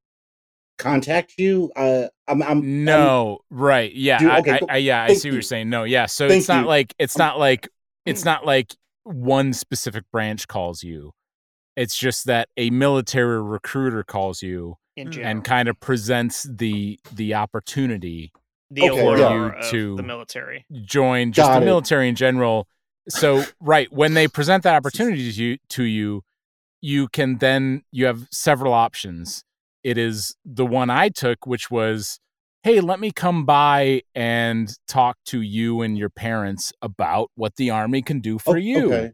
[0.77, 1.71] contact you?
[1.75, 2.41] Uh, I'm.
[2.43, 3.93] I'm I'm- No, right.
[3.93, 4.19] Yeah.
[4.19, 5.69] Do- I, okay, I, go- I, yeah, I thank see what you're saying.
[5.69, 6.05] No, yeah.
[6.05, 6.67] So Thank it's not you.
[6.67, 7.69] like it's not like
[8.05, 11.11] it's not like one specific branch calls you.
[11.75, 15.11] It's just that a military recruiter calls you in Mm.
[15.11, 15.31] general.
[15.31, 18.31] and kind of presents the the opportunity
[18.71, 19.59] the Okay, allure yeah.
[19.65, 20.65] of To- the military.
[20.83, 21.65] join just Got the it.
[21.65, 22.67] military in general.
[23.07, 26.23] So right when they present that opportunity to you, to you,
[26.81, 29.43] you can then you have several options.
[29.83, 32.19] It is the one I took, which was,
[32.63, 37.69] hey, let me come by and talk to you and your parents about what the
[37.69, 38.93] army can do for Oh, you.
[38.93, 39.11] Okay.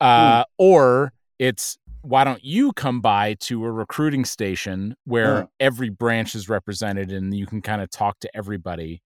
[0.00, 6.34] Uh, or it's why don't you come by to a recruiting station where every branch
[6.34, 9.02] is represented and you can kind of talk to everybody.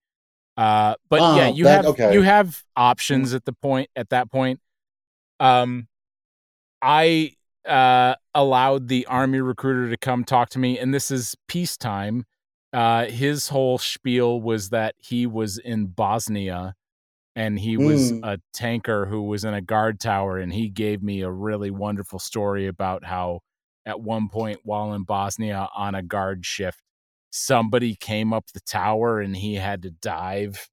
[0.57, 2.12] Uh, but Oh, yeah, you that- have okay.
[2.12, 4.61] you have options at the point at that point.
[5.38, 5.88] Um,
[6.82, 7.32] I
[7.66, 12.24] uh, allowed the army recruiter to come talk to me, and this is peacetime.
[12.72, 16.74] Uh, his whole spiel was that he was in Bosnia
[17.37, 18.20] and he was Mm.
[18.24, 22.18] a tanker who was in a guard tower and he gave me a really wonderful
[22.18, 23.41] story about how
[23.87, 26.81] at one point while in Bosnia on a guard shift
[27.31, 30.68] somebody came up the tower and he had to dive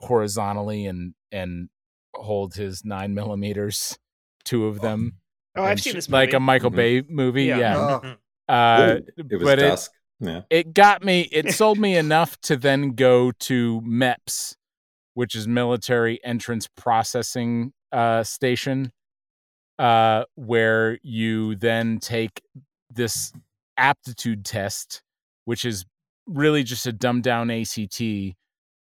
[0.00, 1.68] horizontally and and
[2.14, 3.98] hold his nine millimeters
[4.44, 5.14] two of them
[5.56, 6.76] Oh, I've seen sh- this like a michael Mhm.
[6.76, 7.58] bay movie Yeah.
[7.58, 8.16] yeah, Oh,
[8.52, 9.92] Uh, It was but it, dusk.
[10.18, 10.42] yeah.
[10.50, 14.56] it got me it sold me enough to then go to meps
[15.20, 18.90] which is military entrance processing uh, station
[19.78, 22.40] uh, where you then take
[22.90, 23.30] this
[23.76, 25.02] aptitude test
[25.44, 25.84] which is
[26.26, 28.34] really just a dumbed down act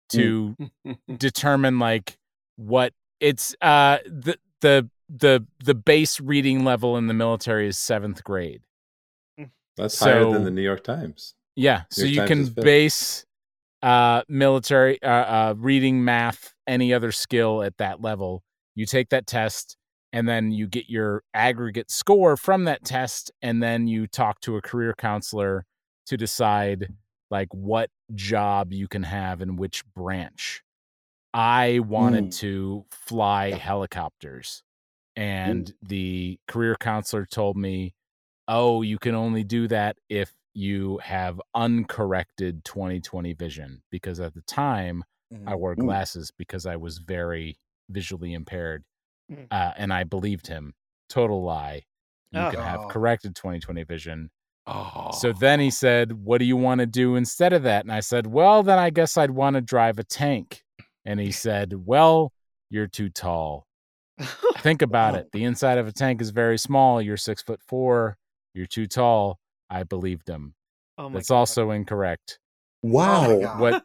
[0.08, 0.56] to
[1.16, 2.16] determine like
[2.56, 8.24] what it's uh the the the the base reading level in the military is seventh
[8.24, 8.62] grade
[9.76, 11.34] That's higher So- than the New York Times.
[11.56, 12.64] Yeah, so New you York can Times is fifth.
[12.64, 13.24] base
[13.84, 18.42] uh, military uh, uh, reading, math, any other skill at that level.
[18.74, 19.76] You take that test,
[20.12, 24.56] and then you get your aggregate score from that test, and then you talk to
[24.56, 25.66] a career counselor
[26.06, 26.94] to decide
[27.30, 30.62] like what job you can have in which branch.
[31.34, 32.38] I wanted Mm.
[32.38, 34.62] to fly helicopters,
[35.14, 37.94] and the career counselor told me
[38.46, 43.82] oh, you can only do that if you have uncorrected 2020 vision.
[43.90, 45.04] Because at the time,
[45.46, 47.58] I wore glasses because I was very
[47.90, 48.84] visually impaired.
[49.30, 49.46] Mm.
[49.50, 50.74] Uh, and I believed him.
[51.08, 51.82] Total lie.
[52.30, 52.50] You Oh.
[52.50, 54.30] can have corrected 2020 vision.
[54.66, 55.10] Oh.
[55.12, 57.84] So then he said, What do you want to do instead of that?
[57.84, 60.62] And I said, Well, then I guess I'd want to drive a tank.
[61.04, 62.32] And he said, Well,
[62.70, 63.66] you're too tall.
[64.58, 65.32] Think about it.
[65.32, 67.02] The inside of a tank is very small.
[67.02, 68.16] You're six foot four.
[68.54, 69.38] You're too tall.
[69.70, 70.54] I believed him.
[70.98, 71.36] oh my That's God.
[71.36, 72.38] also incorrect.
[72.82, 73.30] Wow.
[73.30, 73.40] Oh.
[73.58, 73.84] What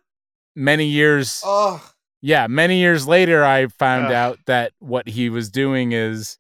[0.56, 1.82] many years Oh,
[2.22, 4.12] yeah, many years later I found Ugh.
[4.14, 6.38] out that what he was doing is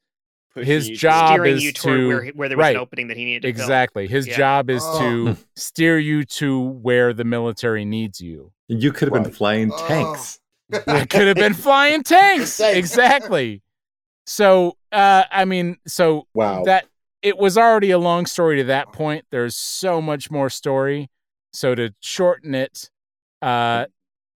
[0.53, 2.75] Pushing his job is you to- where, where there was right.
[2.75, 3.61] an opening that he needed to fill.
[3.63, 4.07] exactly.
[4.07, 4.35] His Yeah.
[4.37, 4.99] job is Oh.
[4.99, 8.51] to steer you to where the military needs you.
[8.67, 10.39] You could have been flying tanks.
[10.71, 12.57] It could have been flying tanks.
[12.57, 12.77] Tanks.
[12.77, 13.61] exactly.
[14.25, 16.63] So, uh, I mean, so Wow.
[16.65, 16.85] that
[17.21, 19.25] it was already a long story to that point.
[19.31, 21.09] There's so much more story.
[21.53, 22.89] So to shorten it,
[23.41, 23.85] uh,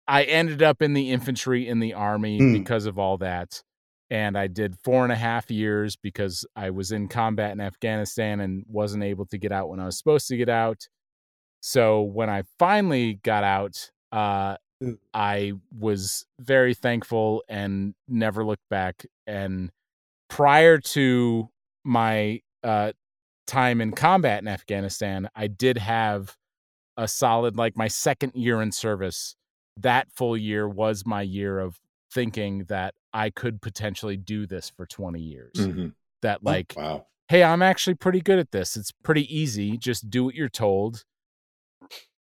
[0.08, 2.54] I ended up in the infantry in the army Hmm.
[2.54, 3.62] because of all that.
[4.10, 8.40] And I did four and a half years because I was in combat in Afghanistan
[8.40, 10.88] and wasn't able to get out when I was supposed to get out.
[11.62, 14.98] So when I finally got out, uh, Mm.
[15.14, 19.06] I was very thankful and never looked back.
[19.28, 19.72] And
[20.30, 21.50] prior to
[21.84, 22.92] my uh,
[23.48, 26.38] time in combat in Afghanistan, I did have
[26.98, 29.36] a solid, like my second year in service.
[29.78, 31.80] That full year was my year of
[32.14, 35.54] thinking that I could potentially do this for 20 years.
[35.56, 35.94] Mhm.
[36.22, 37.08] That, like, Wow.
[37.30, 38.76] hey, I'm actually pretty good at this.
[38.76, 39.78] It's pretty easy.
[39.78, 41.06] Just do what you're told.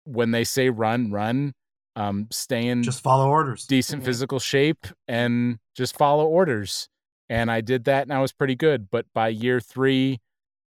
[0.05, 1.53] When they say run, run.
[1.95, 3.67] Um, stay in Just follow orders.
[3.67, 4.05] decent Mhm.
[4.05, 6.89] physical shape and just follow orders.
[7.33, 8.91] And I did that, and I was pretty good.
[8.91, 10.19] But by year three,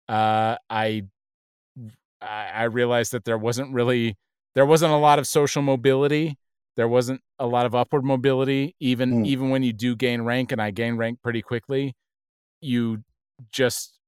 [0.09, 1.03] uh, I
[2.23, 4.17] I realized that there wasn't really
[4.55, 6.39] there wasn't a lot of social mobility.
[6.77, 8.75] There wasn't a lot of upward mobility.
[8.81, 9.25] Even Hmm.
[9.27, 11.95] even when you do gain rank, and I gained rank pretty quickly,
[12.63, 13.05] you
[13.53, 13.99] just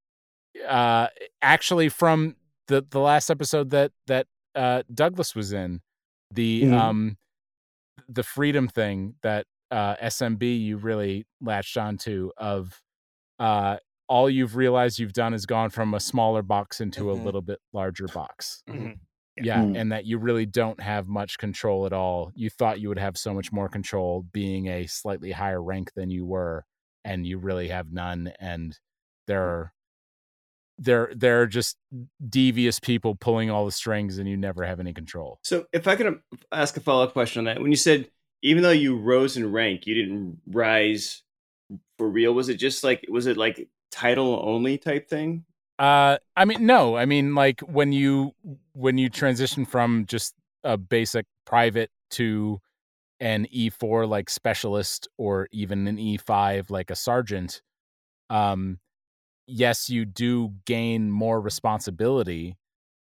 [0.67, 1.09] uh
[1.43, 2.37] actually from
[2.69, 5.83] the the last episode that that uh Douglas was in
[6.31, 6.73] the Mhm.
[6.73, 7.17] um
[8.09, 12.81] the freedom thing that uh SMB you really latched onto of
[13.39, 13.77] uh
[14.09, 17.25] all you've realized you've done is gone from a smaller box into a Mhm.
[17.25, 18.63] little bit larger box.
[18.69, 18.99] Mhm.
[19.43, 19.77] Yeah, Mm.
[19.77, 22.31] and that you really don't have much control at all.
[22.35, 26.09] You thought you would have so much more control being a slightly higher rank than
[26.09, 26.65] you were,
[27.05, 28.33] and you really have none.
[28.39, 28.79] And
[29.27, 29.73] there are
[30.79, 31.77] there there are just
[32.29, 35.39] devious people pulling all the strings, and you never have any control.
[35.43, 38.11] So, if I could um, ask a follow up question on that, when you said
[38.47, 41.23] even though you rose in rank, you didn't rise
[41.99, 42.33] for real.
[42.33, 45.45] Was it just like was it like title only type thing?
[45.79, 48.35] Uh, I mean, no, I mean, like when you
[48.73, 52.61] when you transition from just a basic private to
[53.19, 57.63] an E4 like specialist or even an E5 like a sergeant,
[58.31, 58.79] um,
[59.49, 62.57] yes, you do gain more responsibility,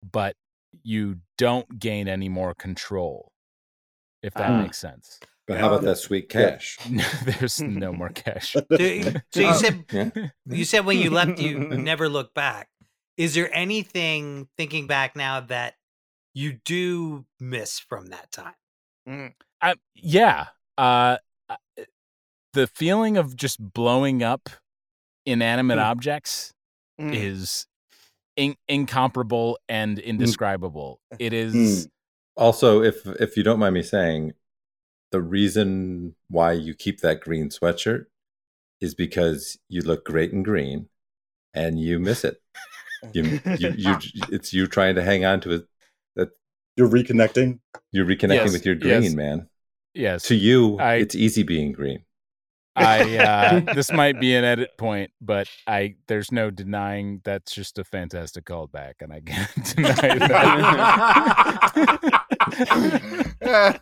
[0.03, 0.35] but
[0.83, 3.31] you don't gain any more control.
[4.21, 4.57] If that Ah.
[4.61, 5.19] makes sense.
[5.47, 6.77] But how about that sweet cash?
[7.25, 8.53] There's no more cash.
[8.53, 8.77] So, so
[9.41, 10.09] you said Yeah.
[10.45, 12.69] you said when you left you never look back.
[13.17, 15.75] Is there anything thinking back now that
[16.33, 18.53] you do miss from that time?
[19.07, 19.33] Mm.
[19.61, 20.47] I, yeah.
[20.77, 21.17] Uh,
[21.49, 21.55] uh,
[22.53, 24.49] the feeling of just blowing up
[25.25, 25.83] inanimate Mm.
[25.85, 26.53] objects
[26.99, 27.13] Mm.
[27.15, 27.67] is
[28.37, 30.99] in- incomparable and indescribable.
[31.19, 31.53] It is.
[31.85, 31.89] Mm.
[32.37, 34.33] Also, if if you don't mind me saying,
[35.11, 38.05] the reason why you keep that green sweatshirt
[38.79, 40.87] is because you look great in green,
[41.53, 42.37] and you miss it.
[43.13, 43.95] You, you, you
[44.29, 45.65] it's you trying to hang on to it.
[46.15, 46.29] That
[46.77, 47.57] You're reconnecting.
[47.91, 49.13] you're reconnecting Yes, with your green, yes.
[49.15, 49.49] man.
[49.95, 50.23] Yes.
[50.27, 52.03] To you, I- it's easy being green.
[52.75, 57.77] I uh this might be an edit point, but I there's no denying that's just
[57.77, 60.31] a fantastic callback, and I can't deny that.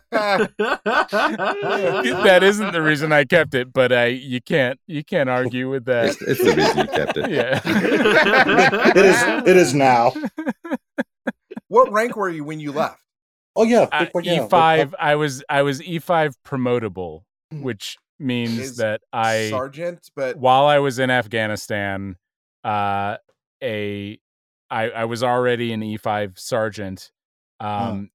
[2.24, 5.84] that isn't the reason I kept it, but I you can't you can't argue with
[5.84, 6.06] that.
[6.06, 7.30] It's, it's the reason you kept it.
[7.30, 7.60] Yeah.
[7.64, 9.22] It is.
[9.46, 10.12] It is now.
[11.68, 12.98] what rank were you when you left?
[13.54, 13.86] Oh yeah.
[13.92, 14.48] Uh, yeah.
[14.48, 17.22] E5 I was I was E5 promotable,
[17.52, 22.16] which means Is that I Sergeant, but while I was in Afghanistan,
[22.64, 23.16] uh,
[23.62, 24.18] a
[24.70, 27.10] I, I was already an E5 sergeant.
[27.58, 28.10] Um,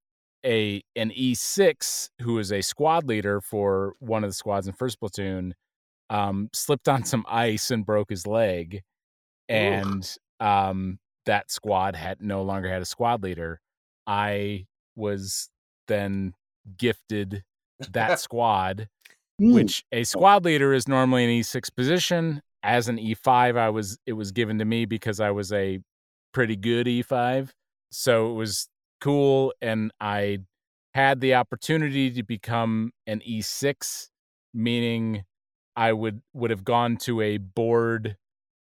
[0.45, 4.99] a an E6 who was a squad leader for one of the squads in first
[4.99, 5.55] platoon,
[6.09, 8.83] um, slipped on some ice and broke his leg,
[9.49, 13.59] and um, that squad had no longer had a squad leader.
[14.07, 15.49] I was
[15.87, 16.33] then
[16.77, 17.43] gifted
[17.91, 18.87] that squad
[19.39, 19.53] Hmm.
[19.53, 22.41] which a squad leader is normally an E6 position.
[22.63, 25.79] As an E5, I was it was given to me because I was a
[26.33, 27.49] pretty good E5.
[27.91, 28.67] so it was
[29.01, 30.39] cool, and I
[30.93, 34.09] had the opportunity to become an E6,
[34.53, 35.23] meaning
[35.75, 38.15] I would would have gone to a board.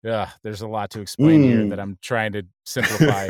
[0.07, 1.69] Ugh, there's a lot to explain here Mm.
[1.69, 3.27] that I'm trying to simplify.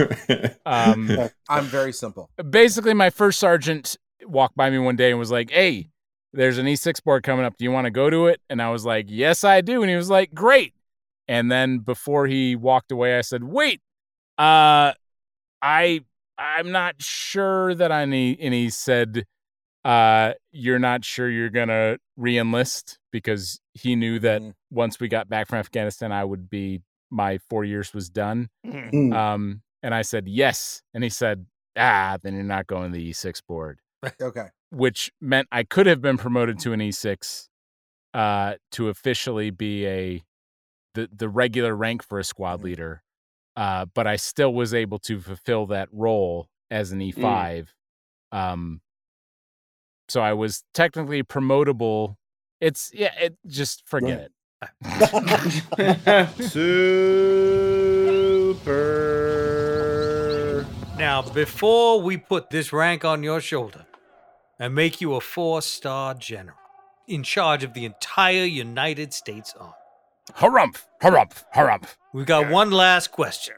[0.66, 1.12] um,
[1.50, 2.30] I'm very simple.
[2.50, 5.90] basically my first sergeant walked by me one day and was like hey
[6.34, 8.70] there's an e6 board coming up do you want to go to it and i
[8.70, 10.74] was like yes i do and he was like great
[11.28, 13.82] and then before he walked away i said wait
[14.38, 14.94] uh
[15.62, 16.00] i
[16.38, 19.26] i'm not sure that i need and he said
[19.84, 24.54] uh you're not sure you're gonna re-enlist because he knew that Mm.
[24.70, 28.92] once we got back from afghanistan i would be my four years was done Mm.
[28.92, 29.14] Mm.
[29.14, 30.84] um, and I said, yes.
[30.94, 33.80] And he said, ah, then you're not going to the E6 board,
[34.22, 34.48] Okay.
[34.72, 37.48] which meant I could have been promoted to an E6
[38.14, 40.24] uh, to officially be a
[40.94, 43.04] the, the regular rank for a squad leader.
[43.56, 47.68] Uh, but I still was able to fulfill that role as an E5.
[48.32, 48.82] Um,
[50.10, 52.16] so I was technically promotable.
[52.60, 54.30] It's yeah, it just forget
[54.62, 54.70] Right.
[56.32, 56.42] it.
[59.32, 60.66] Super.
[60.98, 63.86] Now, before we put this rank on your shoulder
[64.62, 66.56] and make you a four star general
[67.08, 69.74] in charge of the entire United States Army,
[70.38, 71.96] Harumph, harumph, harumph.
[72.14, 73.56] we've got one last question.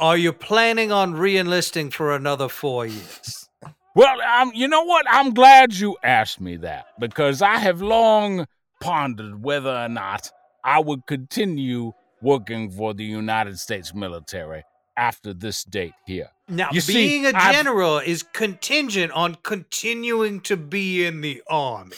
[0.00, 3.48] Are you planning on re enlisting for another four years?
[3.94, 5.06] Well, um, you know what?
[5.10, 8.46] I'm glad you asked me that because I have long
[8.80, 10.30] pondered whether or not
[10.62, 14.62] I would continue working for the United States military
[14.96, 16.28] after this date here.
[16.48, 21.42] Now, You see, being a I've- general is contingent on continuing to be in the
[21.48, 21.92] army.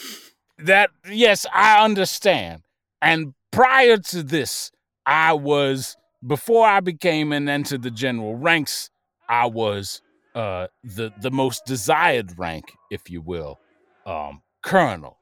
[0.59, 2.62] That, yes, I understand.
[3.01, 4.72] And prior to this,
[5.07, 5.96] I was,
[6.26, 8.90] before I became and entered the general ranks,
[9.28, 10.03] I was
[10.34, 13.59] uh, the, the most desired rank, if you will,
[14.05, 15.16] um, colonel.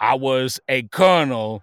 [0.00, 1.62] I was a colonel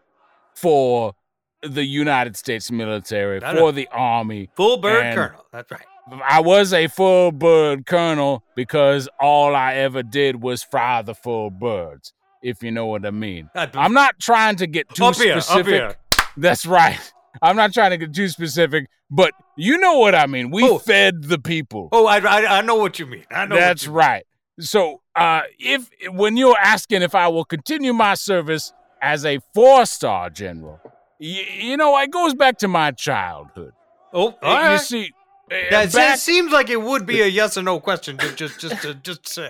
[0.56, 1.14] for
[1.62, 4.50] the United States military, Got for the army.
[4.56, 5.46] Full bird colonel.
[5.52, 5.86] That's right.
[6.24, 11.50] I was a full bird colonel because all I ever did was fry the full
[11.50, 13.50] birds, if you know what I mean.
[13.56, 15.98] I'm not trying to get too here, specific.
[16.36, 17.00] That's right.
[17.42, 20.52] I'm not trying to get too specific, but you know what I mean.
[20.52, 20.78] We Oh.
[20.78, 21.90] fed the people.
[21.92, 23.26] Oh, I, I, I know what you mean.
[23.32, 23.56] I know.
[23.56, 24.08] That's what you mean.
[24.08, 24.26] right.
[24.60, 30.30] So, uh, if when you're asking if I will continue my service as a four-star
[30.30, 30.80] general,
[31.20, 33.72] y- you know, it goes back to my childhood.
[34.14, 34.80] Oh, all You right.
[34.80, 35.12] see,
[35.50, 38.18] That back- seems like it would be a yes or no question.
[38.18, 39.50] Just, just, just, to, just say.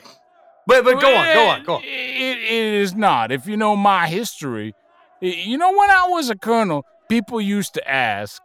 [0.65, 1.83] But, but go on, go on, go on.
[1.83, 3.31] It, it is not.
[3.31, 4.73] If you know my history,
[5.21, 8.41] you know when I was a colonel, people used to ask,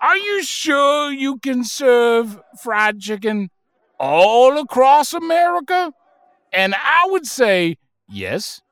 [0.00, 3.50] "Are you sure you can serve fried chicken
[3.98, 5.92] all across America?"
[6.52, 7.76] And I would say,
[8.08, 8.62] "Yes."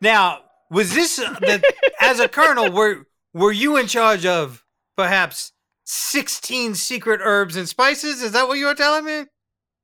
[0.00, 0.40] Now,
[0.70, 1.62] was this uh, the,
[2.00, 2.72] as a colonel?
[2.72, 4.64] Were were you in charge of
[4.96, 5.52] perhaps
[5.84, 8.22] sixteen secret herbs and spices?
[8.22, 9.24] Is that what you were telling me?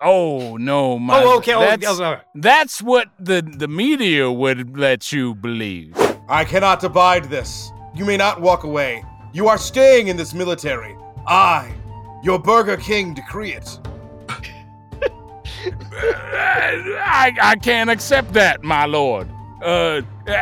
[0.00, 1.22] Oh no, my.
[1.22, 1.54] oh, okay.
[1.54, 5.94] Oh, That's, okay, that's what the the media would let you believe.
[6.28, 7.72] I cannot abide this.
[7.94, 9.02] You may not walk away.
[9.32, 10.96] You are staying in this military.
[11.26, 11.72] I,
[12.22, 13.78] your Burger King, decree it.
[16.00, 19.28] I, I can't accept that, my lord.
[19.60, 20.34] Uh, uh, uh,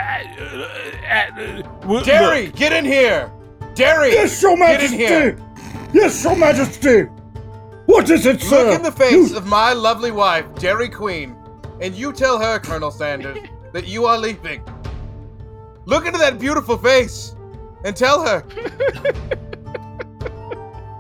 [1.11, 3.32] uh, w- Derry, get in here.
[3.74, 5.38] Derry, Yes, Your get in here.
[5.97, 6.18] Majesty!
[6.18, 7.03] Yes, Your Majesty!
[7.86, 8.66] What is it, sir?
[8.66, 11.36] Look in the face of my lovely wife, Dairy Queen,
[11.80, 13.38] and you tell her, Colonel Sanders,
[13.72, 14.62] that you are leaving.
[15.84, 17.34] Look into that beautiful face
[17.84, 18.44] and tell her.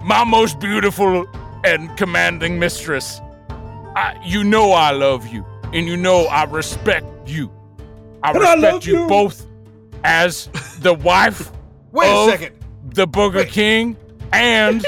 [0.04, 1.26] my most beautiful
[1.64, 3.20] and commanding mistress.
[3.96, 7.50] I, you know I love you, and you know I respect you.
[8.22, 9.08] I And I respect love you you.
[9.08, 9.46] both
[10.04, 10.48] as
[10.80, 11.50] the wife
[11.92, 12.56] Wait a second.
[12.94, 13.48] the Burger Wait.
[13.48, 13.96] King
[14.32, 14.84] and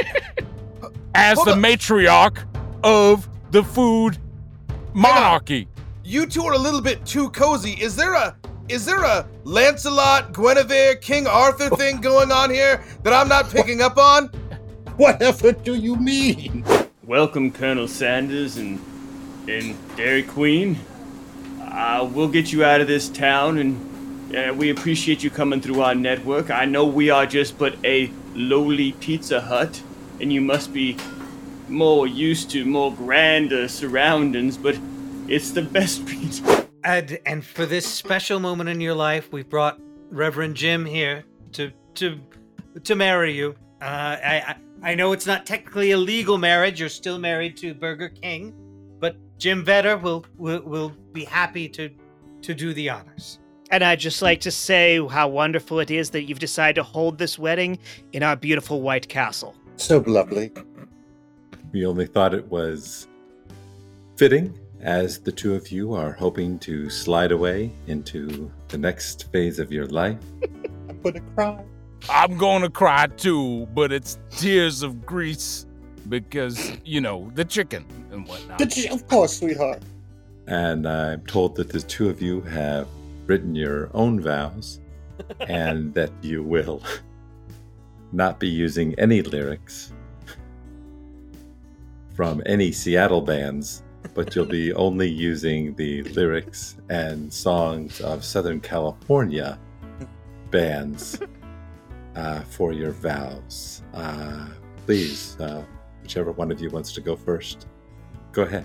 [1.14, 1.62] as Hold the on.
[1.62, 2.44] matriarch
[2.84, 4.18] of the food
[4.94, 5.68] monarchy.
[6.04, 7.72] You two are a little bit too cozy.
[7.72, 8.36] Is there a
[8.68, 13.80] is there a Lancelot, Guinevere, King Arthur thing going on here that I'm not picking
[13.80, 14.26] up on?
[14.96, 16.64] Whatever do you mean?
[17.04, 18.78] Welcome, Colonel Sanders and
[19.48, 20.78] and Dairy Queen.
[21.62, 25.80] Uh, we'll get you out of this town, and uh, we appreciate you coming through
[25.80, 26.50] our network.
[26.50, 29.82] I know we are just but a lowly Pizza Hut,
[30.20, 30.96] and you must be
[31.68, 34.78] more used to more grander surroundings, but
[35.28, 36.66] it's the best pizza.
[36.84, 39.78] And and for this special moment in your life, we've brought
[40.10, 42.20] Reverend Jim here to to
[42.84, 43.54] to marry you.
[43.82, 46.80] Uh, I, I I know it's not technically a legal marriage.
[46.80, 48.54] You're still married to Burger King,
[49.00, 51.90] but Jim Vedder will will, will be happy to
[52.42, 53.40] to do the honors.
[53.70, 57.18] And I'd just like to say how wonderful it is that you've decided to hold
[57.18, 57.78] this wedding
[58.12, 59.54] in our beautiful White Castle.
[59.76, 60.52] So lovely.
[61.72, 63.06] We only thought it was
[64.16, 69.58] fitting as the two of you are hoping to slide away into the next phase
[69.58, 70.16] of your life.
[70.88, 71.64] I'm gonna cry.
[72.08, 75.66] I'm gonna cry too, but it's tears of grease
[76.08, 78.58] because you know the chicken and whatnot.
[78.58, 79.82] Did you- Of course, sweetheart.
[80.46, 82.88] And I'm told that the two of you have
[83.28, 84.80] written your own vows
[85.48, 86.82] and that you will
[88.10, 89.92] not be using any lyrics
[92.14, 98.60] from any Seattle bands, but you'll be only using the lyrics and songs of Southern
[98.60, 99.58] California
[100.50, 101.20] bands
[102.16, 103.82] uh, for your vows.
[103.94, 104.48] Uh,
[104.86, 105.62] please, uh,
[106.02, 107.68] whichever one of you wants to go first,
[108.32, 108.64] go ahead.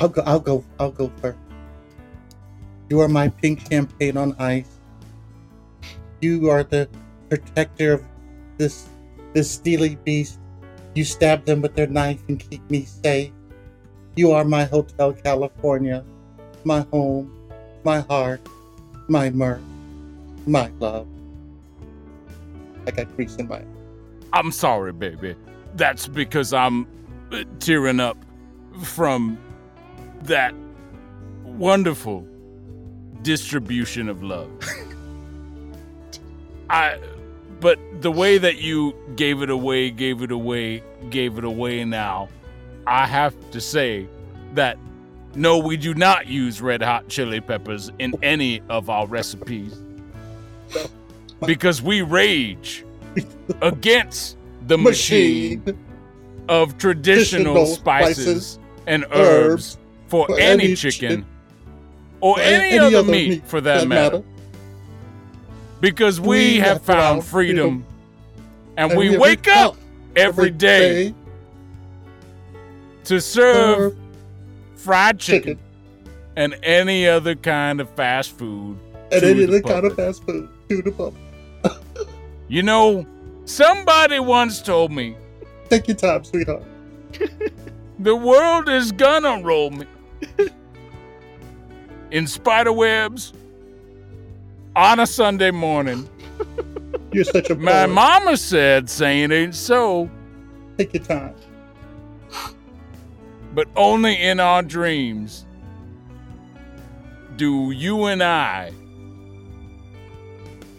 [0.00, 0.22] I'll go.
[0.22, 0.64] I'll go.
[0.80, 1.38] I'll go first.
[2.92, 4.68] You are my pink champagne on ice.
[6.20, 6.90] You are the
[7.30, 8.04] protector of
[8.58, 8.86] this
[9.32, 10.38] this steely beast.
[10.94, 13.32] You stab them with their knife and keep me safe.
[14.14, 16.04] You are my Hotel California,
[16.64, 17.32] my home,
[17.82, 18.46] my heart,
[19.08, 19.64] my mirth,
[20.46, 21.08] my love.
[22.86, 23.62] I got grease in my.
[24.34, 25.34] I'm sorry, baby.
[25.76, 26.86] That's because I'm
[27.58, 28.18] tearing up
[28.82, 29.38] from
[30.24, 30.52] that
[31.42, 32.28] wonderful
[33.22, 34.50] distribution of love.
[36.70, 36.98] I
[37.60, 42.28] but the way that you gave it away, gave it away, gave it away now,
[42.88, 44.08] I have to say
[44.54, 44.78] that
[45.34, 49.78] no, we do not use red hot chili peppers in any of our recipes.
[51.46, 52.84] Because we rage
[53.62, 55.62] against the machine
[56.48, 61.26] of traditional Traditional spices, spices, and herbs herbs for, for any, any chicken chicken,
[62.22, 64.22] or any, any other, other meat, meat for that, matter.
[65.80, 67.84] Because we, We have have found found freedom,
[68.76, 69.76] and, And we, we wake up
[70.14, 71.12] every day,
[73.04, 73.96] to serve serve
[74.76, 75.58] fried chicken, chicken
[76.36, 78.78] and any other kind of fast food.
[79.10, 81.20] and any other kind of fast food to the public.
[82.48, 83.06] You know,
[83.46, 85.16] somebody once told me
[85.70, 86.62] Take your time, sweetheart.
[87.98, 89.86] the world is gonna roll me
[92.12, 93.32] in spider webs
[94.76, 96.08] on a Sunday morning.
[97.12, 97.92] You're such a My boy.
[97.94, 100.10] mama said saying ain't so,
[100.76, 101.34] Take your time.
[103.54, 105.46] but only in our dreams
[107.36, 108.72] do you and I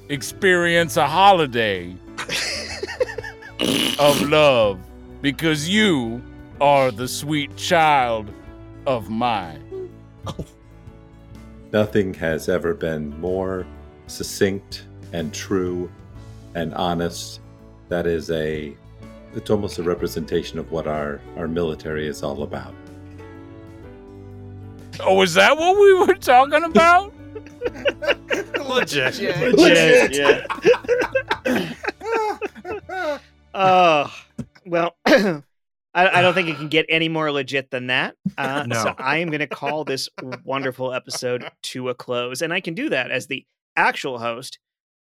[0.09, 1.95] experience a holiday
[3.99, 4.79] of love
[5.21, 6.21] because you
[6.61, 8.31] are the sweet child
[8.85, 9.89] of mine.
[10.27, 10.45] Oh.
[11.73, 13.65] Nothing has ever been more
[14.05, 15.91] succinct and true
[16.53, 17.41] and honest.
[17.89, 18.77] That is a
[19.35, 22.75] it's almost a representation of what our, our military is all about.
[24.99, 27.11] Oh, is that what we were talking about?
[28.69, 29.19] Legit.
[29.55, 30.15] Legit.
[30.15, 30.45] yeah.
[33.55, 34.13] Oh,
[34.65, 34.95] well,
[35.93, 38.15] I, I don't think it can get any more legit than that.
[38.37, 38.75] Uh, No.
[38.81, 40.09] So I am going to call this
[40.43, 42.41] wonderful episode to a close.
[42.41, 44.59] And I can do that as the actual host.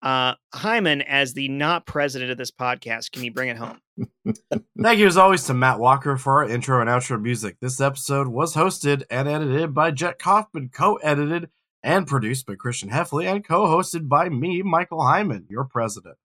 [0.03, 3.80] Uh, Heiman, as the not president of this podcast, can you bring it home?
[4.82, 7.57] Thank you as always to Matt Walker for our intro and outro music.
[7.61, 11.49] This episode was hosted and edited by Jet Kaufman, co-edited
[11.82, 16.16] and produced by Christian Heffley, and co-hosted by me, Michael Heiman, your president.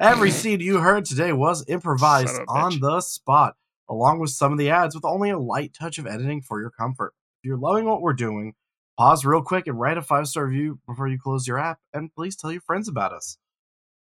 [0.00, 2.80] Every scene you heard today was improvised Son of a on bitch.
[2.80, 3.54] the spot,
[3.88, 6.70] along with some of the ads with only a light touch of editing for your
[6.70, 7.14] comfort.
[7.42, 8.54] If you're loving what we're doing,
[8.98, 12.36] pause real quick and write a five-star review before you close your app, and please
[12.36, 13.38] tell your friends about us.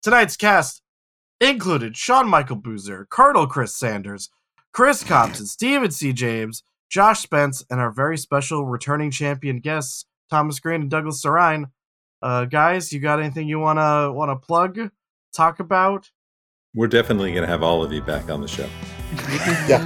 [0.02, 0.82] Tonight's cast
[1.42, 4.30] included Sean Michael Boozer, Colonel Chris Sanders,
[4.72, 6.14] Chris Compton, Stephen C.
[6.14, 11.66] James, Josh Spence, and our very special returning champion guests, Thomas Greene and Douglas Sarine.
[12.22, 14.90] Uh, guys, you got anything you wanna wanna plug,
[15.34, 16.12] talk about?
[16.74, 18.68] We're definitely to have all of you back on the show.
[19.68, 19.84] Yeah,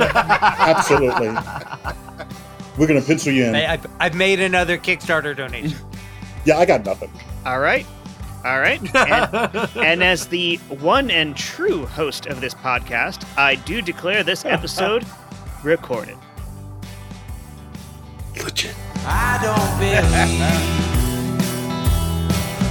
[0.60, 1.30] absolutely.
[2.78, 3.56] We're gonna pencil you in.
[3.56, 5.78] I, I've, I've made another Kickstarter donation.
[6.46, 7.12] Yeah, I got nothing.
[7.46, 7.86] All right.
[8.46, 8.80] All right.
[8.96, 14.46] And, and as the one and true host of this podcast, I do declare this
[14.46, 15.06] episode
[15.62, 16.16] recorded.
[18.42, 18.76] Legit.
[19.06, 20.78] I don't believe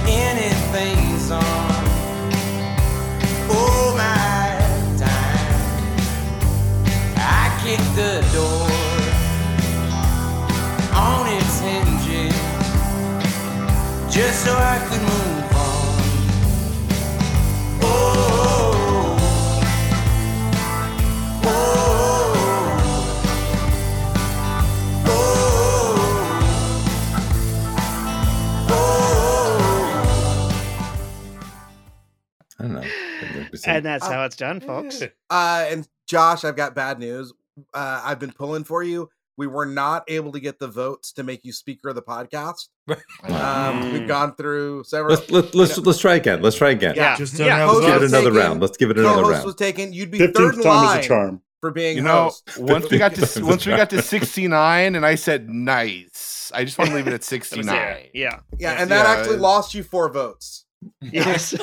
[0.09, 1.43] anything's on.
[3.49, 4.36] Oh my
[7.67, 8.69] kick the door
[10.95, 12.33] on its hinges
[14.09, 15.97] just so I could move on.
[17.83, 19.17] Oh.
[21.43, 21.49] oh,
[25.05, 25.17] oh,
[28.69, 29.11] oh.
[32.57, 32.83] I don't know.
[33.65, 35.01] And that's how it's done, folks.
[35.29, 37.33] Uh, and Josh, I've got bad news.
[37.73, 39.09] Uh, I've been pulling for you.
[39.37, 42.69] We were not able to get the votes to make you speaker of the podcast.
[43.23, 45.15] Um, we've gone through several.
[45.15, 46.41] Let's let's let's, let's try again.
[46.41, 46.95] Let's try again.
[46.95, 47.15] Yeah.
[47.15, 47.59] Just Yeah.
[47.59, 48.61] don't Let's give it another was round.
[48.61, 49.45] Let's give it another Co-host round.
[49.45, 49.93] was taken.
[49.93, 51.41] You'd be third Fifteenth in time is line a charm.
[51.61, 52.49] for being You know, host.
[52.59, 56.51] once we got to once we got to 69 and I said nice.
[56.55, 57.55] I just want to leave it at That was it.
[57.55, 57.97] 69.
[58.15, 58.39] Yeah.
[58.57, 60.65] Yeah, and that Yeah, actually lost you four votes.
[61.01, 61.53] Yes.